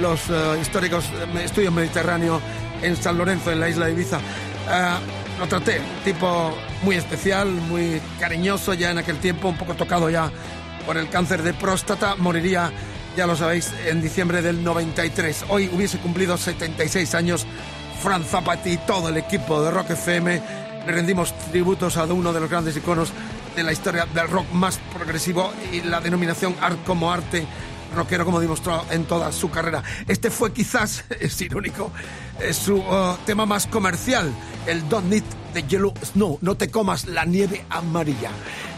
los 0.00 0.20
eh, 0.30 0.58
históricos 0.60 1.04
eh, 1.06 1.44
estudios 1.44 1.72
mediterráneos 1.72 2.40
en 2.82 2.96
San 2.96 3.18
Lorenzo, 3.18 3.52
en 3.52 3.60
la 3.60 3.68
isla 3.68 3.86
de 3.86 3.92
Ibiza. 3.92 4.18
Eh, 4.18 4.94
lo 5.38 5.46
traté, 5.46 5.80
tipo 6.04 6.52
muy 6.82 6.96
especial, 6.96 7.48
muy 7.48 8.00
cariñoso 8.18 8.74
ya 8.74 8.90
en 8.90 8.98
aquel 8.98 9.18
tiempo, 9.18 9.48
un 9.48 9.56
poco 9.56 9.74
tocado 9.74 10.10
ya 10.10 10.30
por 10.86 10.96
el 10.96 11.08
cáncer 11.08 11.42
de 11.42 11.54
próstata. 11.54 12.16
Moriría, 12.16 12.72
ya 13.16 13.26
lo 13.26 13.36
sabéis, 13.36 13.72
en 13.86 14.00
diciembre 14.00 14.42
del 14.42 14.64
93. 14.64 15.44
Hoy 15.48 15.70
hubiese 15.72 15.98
cumplido 15.98 16.36
76 16.36 17.14
años 17.14 17.46
Fran 18.02 18.24
Zapati 18.24 18.70
y 18.70 18.76
todo 18.78 19.08
el 19.08 19.16
equipo 19.16 19.62
de 19.62 19.70
Rock 19.70 19.90
FM. 19.90 20.42
Le 20.86 20.92
rendimos 20.92 21.36
tributos 21.50 21.96
a 21.96 22.04
uno 22.04 22.32
de 22.32 22.40
los 22.40 22.50
grandes 22.50 22.76
iconos 22.76 23.12
de 23.56 23.62
la 23.62 23.72
historia 23.72 24.06
del 24.06 24.28
rock 24.28 24.50
más 24.52 24.78
progresivo 24.94 25.52
y 25.72 25.80
la 25.82 26.00
denominación 26.00 26.54
art 26.60 26.78
como 26.86 27.12
arte 27.12 27.46
rockero 27.94 28.24
como 28.24 28.40
demostró 28.40 28.84
en 28.90 29.04
toda 29.04 29.32
su 29.32 29.50
carrera. 29.50 29.82
Este 30.06 30.30
fue 30.30 30.52
quizás, 30.52 31.04
es 31.20 31.40
irónico, 31.40 31.90
eh, 32.40 32.52
su 32.52 32.76
uh, 32.76 33.16
tema 33.26 33.46
más 33.46 33.66
comercial, 33.66 34.32
el 34.66 34.88
Don't 34.88 35.08
Need 35.08 35.24
the 35.52 35.62
Yellow 35.62 35.92
Snow, 36.02 36.38
no 36.40 36.56
te 36.56 36.70
comas 36.70 37.06
la 37.06 37.24
nieve 37.24 37.64
amarilla. 37.70 38.30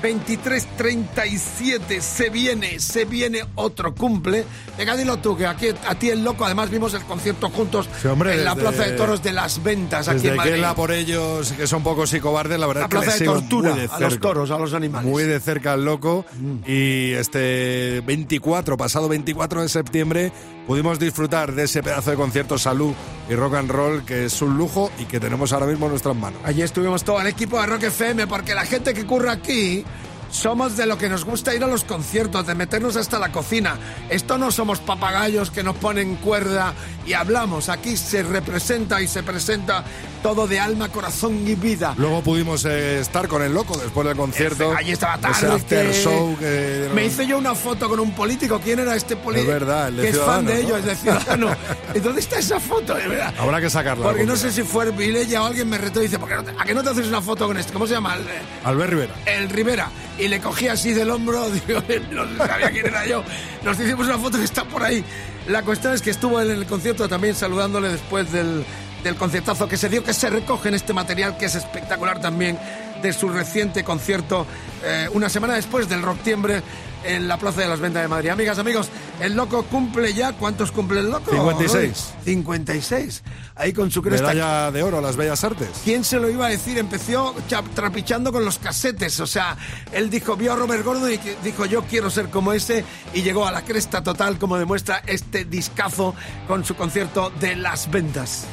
23.37, 0.02 2.00
se 2.00 2.30
viene, 2.30 2.80
se 2.80 3.04
viene 3.04 3.44
otro 3.54 3.94
cumple. 3.94 4.44
Venga, 4.78 4.96
dilo 4.96 5.18
tú, 5.18 5.36
que 5.36 5.46
aquí 5.46 5.68
a 5.86 5.94
ti 5.94 6.08
el 6.08 6.24
loco, 6.24 6.44
además 6.44 6.70
vimos 6.70 6.94
el 6.94 7.02
concierto 7.02 7.50
juntos 7.50 7.88
Sí, 8.00 8.08
hombre, 8.08 8.32
en 8.34 8.44
la 8.44 8.54
Plaza 8.54 8.84
de 8.84 8.92
Toros 8.92 9.22
de 9.22 9.32
las 9.32 9.62
Ventas, 9.62 10.08
aquí 10.08 10.26
en 10.28 10.32
que 10.32 10.36
Madrid. 10.38 10.64
a 10.64 10.74
por 10.74 10.90
ellos, 10.92 11.52
que 11.52 11.66
son 11.66 11.82
pocos 11.82 12.12
y 12.14 12.20
cobardes, 12.20 12.58
la 12.58 12.66
verdad 12.66 12.82
La 12.82 12.88
que 12.88 12.96
plaza 12.96 13.18
de 13.18 13.24
tortura 13.24 13.74
de 13.74 13.88
a 13.90 14.00
los 14.00 14.18
toros, 14.18 14.50
a 14.50 14.58
los 14.58 14.72
animales. 14.72 15.10
Muy 15.10 15.24
de 15.24 15.38
cerca 15.40 15.74
al 15.74 15.84
loco. 15.84 16.24
Y 16.66 17.12
este 17.12 18.02
24, 18.06 18.76
pasado 18.76 19.08
24 19.08 19.62
de 19.62 19.68
septiembre, 19.68 20.32
pudimos 20.66 20.98
disfrutar 20.98 21.52
de 21.54 21.64
ese 21.64 21.82
pedazo 21.82 22.10
de 22.10 22.16
concierto 22.16 22.56
salud 22.58 22.94
y 23.28 23.34
rock 23.34 23.54
and 23.54 23.70
roll 23.70 24.04
que 24.04 24.24
es 24.24 24.40
un 24.42 24.56
lujo 24.56 24.90
y 24.98 25.04
que 25.04 25.20
tenemos 25.20 25.52
ahora 25.52 25.66
mismo 25.66 25.86
en 25.86 25.90
nuestras 25.92 26.16
manos. 26.16 26.40
Allí 26.60 26.66
estuvimos 26.66 27.04
todo 27.04 27.18
el 27.22 27.26
equipo 27.26 27.58
de 27.58 27.66
Rock 27.66 27.84
FM 27.84 28.26
porque 28.26 28.54
la 28.54 28.66
gente 28.66 28.92
que 28.92 29.06
curra 29.06 29.32
aquí 29.32 29.82
somos 30.30 30.76
de 30.76 30.86
lo 30.86 30.96
que 30.96 31.08
nos 31.08 31.24
gusta 31.24 31.54
ir 31.54 31.62
a 31.64 31.66
los 31.66 31.84
conciertos, 31.84 32.46
de 32.46 32.54
meternos 32.54 32.96
hasta 32.96 33.18
la 33.18 33.32
cocina. 33.32 33.76
Esto 34.08 34.38
no 34.38 34.50
somos 34.50 34.78
papagayos 34.78 35.50
que 35.50 35.62
nos 35.62 35.76
ponen 35.76 36.16
cuerda 36.16 36.72
y 37.06 37.12
hablamos. 37.14 37.68
Aquí 37.68 37.96
se 37.96 38.22
representa 38.22 39.00
y 39.02 39.08
se 39.08 39.22
presenta 39.22 39.84
todo 40.22 40.46
de 40.46 40.60
alma, 40.60 40.88
corazón 40.90 41.46
y 41.48 41.54
vida. 41.54 41.94
Luego 41.96 42.22
pudimos 42.22 42.64
eh, 42.64 43.00
estar 43.00 43.26
con 43.26 43.42
el 43.42 43.52
loco 43.54 43.76
después 43.78 44.06
del 44.06 44.16
concierto. 44.16 44.72
Allí 44.76 44.92
estaba 44.92 45.14
Ese 45.14 45.22
tarde. 45.46 45.54
after 45.56 45.94
show 45.94 46.36
que 46.38 46.90
Me 46.94 47.06
hice 47.06 47.26
yo 47.26 47.38
una 47.38 47.54
foto 47.54 47.88
con 47.88 47.98
un 48.00 48.12
político. 48.12 48.60
¿Quién 48.62 48.78
era 48.80 48.94
este 48.94 49.16
político? 49.16 49.50
Es 49.52 49.58
verdad, 49.60 49.88
el 49.88 49.96
de 49.96 50.02
Que 50.02 50.08
es 50.10 50.18
fan 50.18 50.46
de 50.46 50.54
¿no? 50.54 50.60
ellos, 50.60 50.78
es 50.80 50.84
de 50.86 50.96
Ciudadano. 50.96 51.56
¿Y 51.94 51.98
dónde 52.00 52.20
está 52.20 52.38
esa 52.38 52.60
foto? 52.60 52.94
De 52.94 53.08
verdad. 53.08 53.34
Habrá 53.38 53.60
que 53.60 53.70
sacarla. 53.70 54.04
Porque 54.06 54.24
no 54.24 54.36
sé 54.36 54.52
si 54.52 54.62
fue 54.62 54.90
Vilella 54.90 55.42
o 55.42 55.46
alguien 55.46 55.68
me 55.68 55.78
retó 55.78 56.00
y 56.00 56.04
dice, 56.04 56.18
¿por 56.18 56.28
qué 56.28 56.34
no 56.36 56.44
te- 56.44 56.54
¿a 56.58 56.64
qué 56.64 56.74
no 56.74 56.82
te 56.82 56.90
haces 56.90 57.06
una 57.06 57.20
foto 57.22 57.46
con 57.46 57.56
este? 57.56 57.72
¿Cómo 57.72 57.86
se 57.86 57.94
llama? 57.94 58.14
El, 58.16 58.22
Albert 58.64 58.90
Rivera. 58.90 59.14
el 59.26 59.48
Rivera 59.48 59.88
y 60.20 60.28
le 60.28 60.40
cogí 60.40 60.68
así 60.68 60.92
del 60.92 61.10
hombro, 61.10 61.50
digo, 61.66 61.82
no 62.10 62.46
sabía 62.46 62.70
quién 62.70 62.86
era 62.86 63.06
yo. 63.06 63.24
Nos 63.64 63.78
hicimos 63.80 64.06
una 64.06 64.18
foto 64.18 64.38
que 64.38 64.44
está 64.44 64.64
por 64.64 64.82
ahí. 64.82 65.04
La 65.48 65.62
cuestión 65.62 65.94
es 65.94 66.02
que 66.02 66.10
estuvo 66.10 66.40
en 66.40 66.50
el 66.50 66.66
concierto 66.66 67.08
también 67.08 67.34
saludándole 67.34 67.88
después 67.88 68.30
del, 68.30 68.64
del 69.02 69.16
conciertazo 69.16 69.68
que 69.68 69.76
se 69.76 69.88
dio, 69.88 70.04
que 70.04 70.12
se 70.12 70.28
recoge 70.30 70.68
en 70.68 70.74
este 70.74 70.92
material 70.92 71.36
que 71.38 71.46
es 71.46 71.54
espectacular 71.54 72.20
también 72.20 72.58
de 73.02 73.12
su 73.12 73.30
reciente 73.30 73.82
concierto 73.82 74.46
eh, 74.84 75.08
una 75.12 75.28
semana 75.28 75.54
después 75.54 75.88
del 75.88 76.02
Rocktiembre 76.02 76.62
en 77.04 77.28
la 77.28 77.38
Plaza 77.38 77.60
de 77.62 77.68
las 77.68 77.80
Ventas 77.80 78.02
de 78.02 78.08
Madrid. 78.08 78.30
Amigas, 78.30 78.58
amigos, 78.58 78.88
el 79.20 79.34
loco 79.34 79.62
cumple 79.64 80.12
ya. 80.14 80.32
¿Cuántos 80.32 80.70
cumple 80.72 81.00
el 81.00 81.10
loco? 81.10 81.30
56. 81.30 82.14
56. 82.24 83.22
Ahí 83.56 83.72
con 83.72 83.90
su 83.90 84.02
cresta. 84.02 84.28
Medalla 84.34 84.70
de 84.70 84.82
oro 84.82 84.98
a 84.98 85.00
las 85.00 85.16
bellas 85.16 85.42
artes. 85.44 85.68
¿Quién 85.84 86.04
se 86.04 86.18
lo 86.18 86.28
iba 86.30 86.46
a 86.46 86.48
decir? 86.50 86.78
Empezó 86.78 87.34
cha- 87.48 87.62
trapichando 87.74 88.32
con 88.32 88.44
los 88.44 88.58
casetes. 88.58 89.18
O 89.20 89.26
sea, 89.26 89.56
él 89.92 90.10
dijo, 90.10 90.36
vio 90.36 90.52
a 90.52 90.56
Robert 90.56 90.84
Gordon 90.84 91.12
y 91.12 91.18
dijo, 91.44 91.66
yo 91.66 91.82
quiero 91.82 92.10
ser 92.10 92.28
como 92.30 92.52
ese. 92.52 92.84
Y 93.14 93.22
llegó 93.22 93.46
a 93.46 93.52
la 93.52 93.62
cresta 93.62 94.02
total, 94.02 94.38
como 94.38 94.56
demuestra 94.58 95.02
este 95.06 95.44
discazo 95.44 96.14
con 96.46 96.64
su 96.64 96.74
concierto 96.76 97.30
de 97.40 97.56
las 97.56 97.90
ventas. 97.90 98.44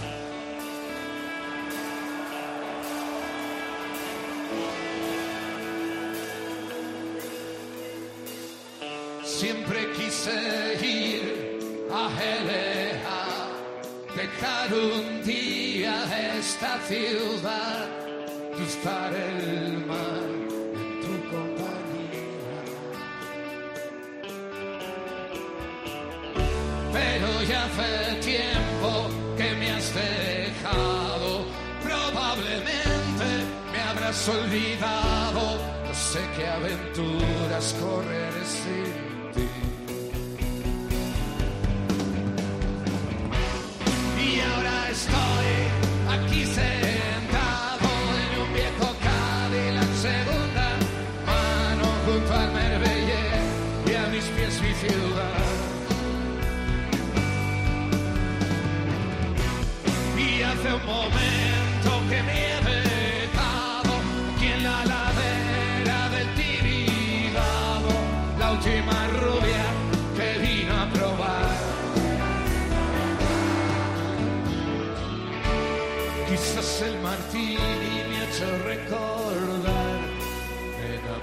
Dejar 14.39 14.73
un 14.73 15.23
día 15.23 16.03
esta 16.38 16.79
ciudad, 16.88 17.88
gustar 18.57 19.13
el 19.13 19.85
mar 19.85 20.23
en 20.73 21.01
tu 21.01 21.29
compañía. 21.29 22.61
Pero 26.93 27.43
ya 27.49 27.65
hace 27.65 28.15
tiempo 28.21 29.09
que 29.38 29.55
me 29.55 29.71
has 29.71 29.93
dejado, 29.93 31.45
probablemente 31.83 33.27
me 33.71 33.79
habrás 33.79 34.29
olvidado, 34.29 35.57
no 35.85 35.93
sé 35.93 36.19
qué 36.35 36.47
aventuras 36.47 37.75
correré 37.79 38.45
sin 38.45 39.07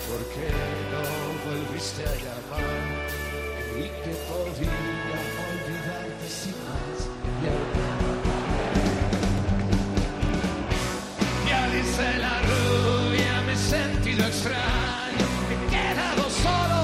¿por 0.08 0.20
qué 0.32 0.50
no 0.92 1.02
volviste 1.44 2.02
a 2.02 2.14
llamar? 2.24 3.04
Y 3.76 3.84
que 4.02 4.12
podía 4.28 5.20
olvidarte 5.50 6.26
sin 6.28 6.56
más. 6.64 6.98
Ya 11.48 11.62
dice 11.68 12.06
la 12.18 12.36
rubia, 12.50 13.42
me 13.46 13.52
he 13.52 13.56
sentido 13.56 14.26
extraño. 14.26 15.26
He 15.50 15.56
quedado 15.74 16.24
solo, 16.30 16.80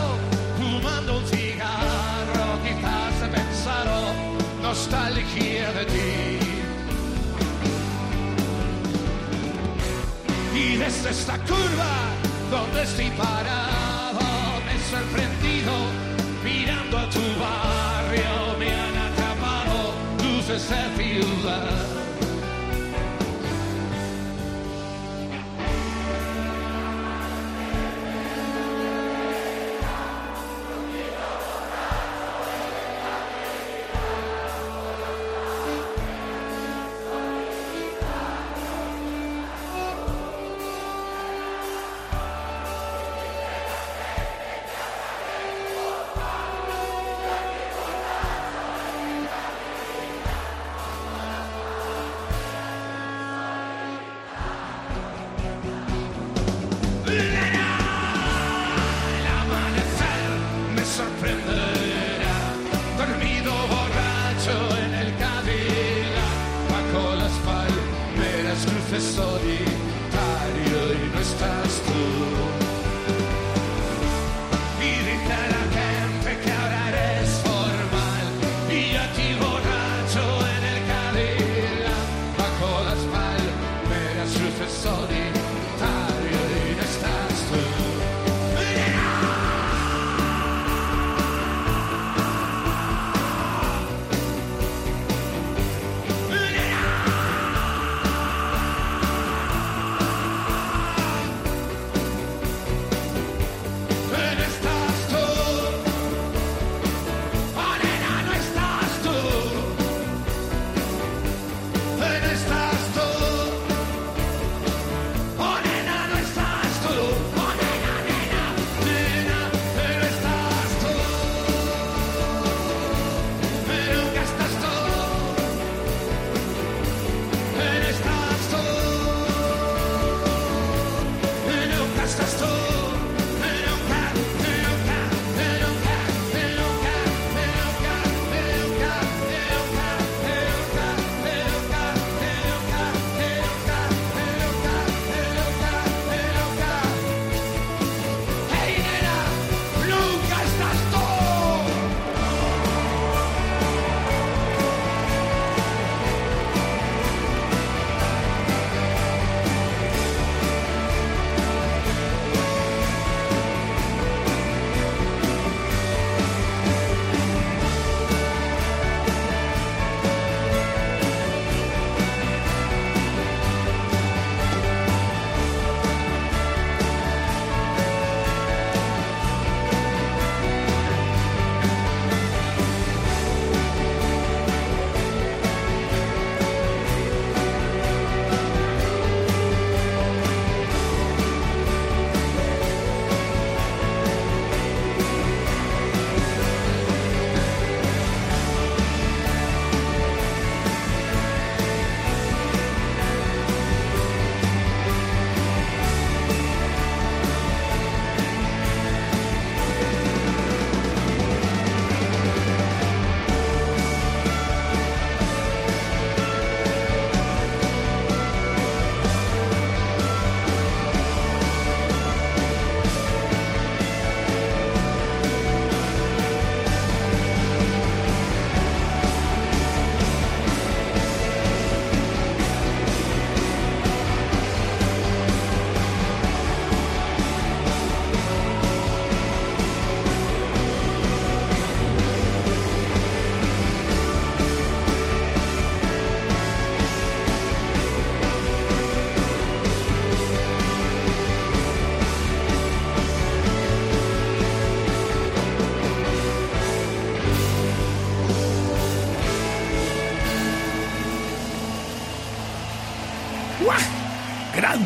fumando 0.58 1.18
un 1.18 1.26
cigarro. 1.26 2.46
Quizás 2.64 3.14
he 3.24 3.28
pensado 3.28 3.96
nostalgia 4.62 5.72
de 5.72 5.84
ti. 5.86 6.38
Y 10.52 10.76
desde 10.76 11.10
esta 11.10 11.38
curva 11.38 12.29
donde 12.50 12.82
estoy 12.82 13.10
parado, 13.10 14.18
me 14.66 14.74
he 14.74 15.29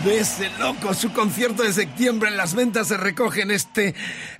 Ese 0.06 0.50
loco, 0.58 0.92
su 0.92 1.12
concierto 1.12 1.62
de 1.62 1.72
septiembre 1.72 2.28
en 2.28 2.36
las 2.36 2.54
ventas 2.54 2.88
se 2.88 2.98
recoge 2.98 3.40
en 3.40 3.50
este 3.50 3.94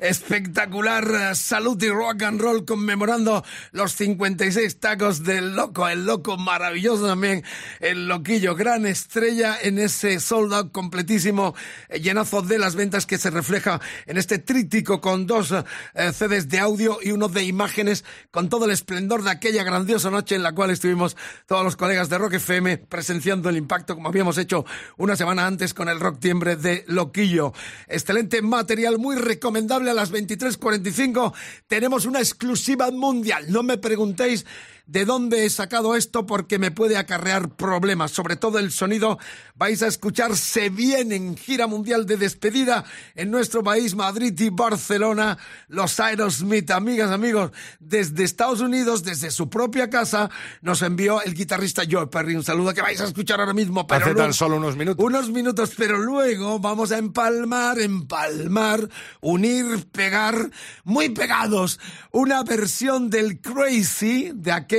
espectacular 0.05 1.05
eh, 1.05 1.35
salud 1.35 1.83
y 1.83 1.89
rock 1.89 2.25
and 2.25 2.41
roll 2.41 2.67
conmemorando 2.67 3.43
los 3.73 3.95
56 3.95 4.79
tacos 4.79 5.25
del 5.25 5.57
loco, 5.57 5.89
el 5.89 6.05
loco 6.05 6.37
maravilloso 6.37 7.07
también, 7.07 7.43
el 7.81 8.07
loquillo, 8.07 8.55
gran 8.55 8.85
estrella 8.85 9.57
en 9.63 9.79
ese 9.79 10.21
sold 10.21 10.53
out 10.53 10.73
completísimo, 10.73 11.55
eh, 11.89 12.01
llenazo 12.01 12.43
de 12.43 12.59
las 12.59 12.77
ventas 12.77 13.07
que 13.07 13.17
se 13.17 13.31
refleja 13.31 13.81
en 14.05 14.19
este 14.19 14.39
tríptico 14.39 15.01
con 15.01 15.27
dos 15.27 15.53
eh, 15.53 16.13
CDs 16.13 16.51
de 16.51 16.59
audio 16.59 16.99
y 17.03 17.13
uno 17.13 17.29
de 17.29 17.45
imágenes 17.45 18.05
con 18.31 18.51
todo 18.51 18.67
el 18.67 18.73
esplendor 18.73 19.23
de 19.23 19.31
aquella 19.31 19.65
grandiosa 19.65 20.11
noche 20.11 20.35
en 20.35 20.43
la 20.43 20.53
cual 20.53 20.69
estuvimos 20.69 21.17
todos 21.47 21.65
los 21.65 21.77
colegas 21.77 22.11
de 22.11 22.19
Rock 22.19 22.35
FM 22.35 22.77
presenciando 22.77 23.49
el 23.49 23.57
impacto 23.57 23.95
como 23.95 24.11
habíamos 24.11 24.37
hecho 24.37 24.67
una 24.99 25.17
semana 25.17 25.47
antes 25.47 25.73
con 25.73 25.89
el 25.89 25.99
Rock 25.99 26.21
Tiembre 26.21 26.57
de 26.57 26.85
Loquillo. 26.89 27.55
Excelente 27.89 28.43
material, 28.43 28.99
muy 28.99 29.17
recomendable 29.17 29.94
a 29.95 30.03
las 30.03 30.13
23.45. 30.13 31.33
Tenemos 31.67 32.05
una 32.05 32.19
exclusiva 32.19 32.91
mundial. 32.91 33.47
No 33.49 33.63
me 33.63 33.79
preguntéis 33.79 34.45
de 34.87 35.07
dónde 35.07 35.47
he 35.47 35.51
sacado 35.51 35.97
esto 35.97 36.27
porque 36.27 36.59
me 36.59 36.71
puede 36.71 36.99
acarrear 36.99 37.49
problemas. 37.57 38.11
Sobre 38.11 38.37
todo 38.37 38.59
el 38.59 38.71
sonido 38.71 39.19
vais 39.55 39.83
a 39.83 39.87
escuchar 39.87 40.37
se 40.37 40.69
viene 40.69 41.17
en 41.17 41.37
gira 41.39 41.67
mundial 41.67 42.05
de 42.05 42.19
despedida 42.19 42.85
en 43.15 43.31
nuestro 43.31 43.63
país, 43.63 43.95
Madrid 43.95 44.39
y 44.39 44.51
Barcelona. 44.51 45.39
Los 45.69 45.99
Aerosmith, 46.01 46.71
amigas, 46.71 47.11
amigos, 47.11 47.51
desde 47.81 48.25
Estados 48.25 48.61
Unidos, 48.61 49.03
desde 49.05 49.31
su 49.31 49.49
propia 49.49 49.89
casa, 49.89 50.29
nos 50.61 50.83
envió 50.83 51.23
el 51.23 51.33
guitarrista 51.33 51.85
Joe 51.91 52.09
Perry. 52.09 52.37
Un 52.37 52.45
saludo 52.45 52.75
que 52.75 52.83
vais 52.83 53.01
a 53.01 53.05
escuchar 53.05 53.41
ahora 53.41 53.55
mismo. 53.55 53.87
Pero 53.87 54.01
Hace 54.05 54.13
luego- 54.13 54.21
tan 54.27 54.35
solo 54.35 54.57
unos 54.59 54.77
minutos. 54.77 55.03
unos 55.03 55.31
minutos, 55.31 55.73
pero 55.79 55.97
luego 55.97 56.59
vamos 56.59 56.93
a 56.93 56.99
empalmar, 56.99 57.79
empalmar, 57.81 58.87
unir, 59.23 59.87
pegar, 59.93 60.51
muy 60.85 61.09
pegados, 61.09 61.81
una 62.13 62.43
versión 62.43 63.09
del 63.09 63.41
Crazy, 63.41 64.33
de 64.35 64.53
aquel 64.53 64.74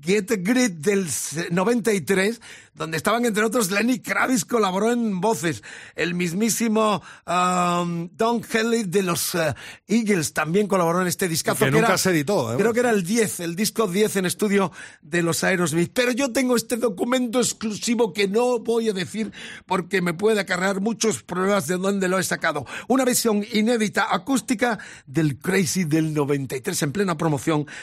Get 0.00 0.30
a 0.30 0.36
Grit 0.36 0.72
del 0.74 1.06
93, 1.50 2.40
donde 2.74 2.96
estaban 2.96 3.24
entre 3.24 3.44
otros 3.44 3.70
Lenny 3.70 4.00
Kravitz 4.00 4.44
colaboró 4.44 4.90
en 4.92 5.20
voces, 5.20 5.62
el 5.94 6.14
mismísimo 6.14 7.02
um, 7.26 8.08
Don 8.16 8.42
Henley 8.50 8.84
de 8.84 9.02
los 9.02 9.34
eh, 9.34 9.54
Eagles 9.86 10.32
también 10.32 10.66
colaboró 10.66 11.02
en 11.02 11.06
este 11.08 11.28
discazo. 11.28 11.64
Que 11.64 11.70
nunca 11.70 11.88
era- 11.88 11.98
se 11.98 12.10
editó. 12.10 12.54
Creo 12.56 12.72
que 12.72 12.80
era 12.80 12.90
el 12.90 13.04
10, 13.04 13.40
el 13.40 13.56
disco 13.56 13.86
10 13.86 14.16
en 14.16 14.26
estudio 14.26 14.72
de 15.02 15.22
los 15.22 15.44
Aerosmith. 15.44 15.92
Pero 15.92 16.12
yo 16.12 16.32
tengo 16.32 16.56
este 16.56 16.76
documento 16.76 17.40
exclusivo 17.40 18.12
que 18.12 18.28
no 18.28 18.58
voy 18.60 18.88
a 18.88 18.92
decir 18.92 19.32
porque 19.66 20.00
me 20.00 20.14
puede 20.14 20.40
acarrear 20.40 20.80
muchos 20.80 21.22
problemas 21.22 21.66
de 21.66 21.76
dónde 21.76 22.08
lo 22.08 22.18
he 22.18 22.22
sacado. 22.22 22.64
Una 22.88 23.04
versión 23.04 23.44
inédita 23.52 24.14
acústica 24.14 24.78
del 25.06 25.38
Crazy 25.38 25.84
del 25.84 26.14
93 26.14 26.82
en 26.82 26.92
plena 26.92 27.16
promoción 27.16 27.66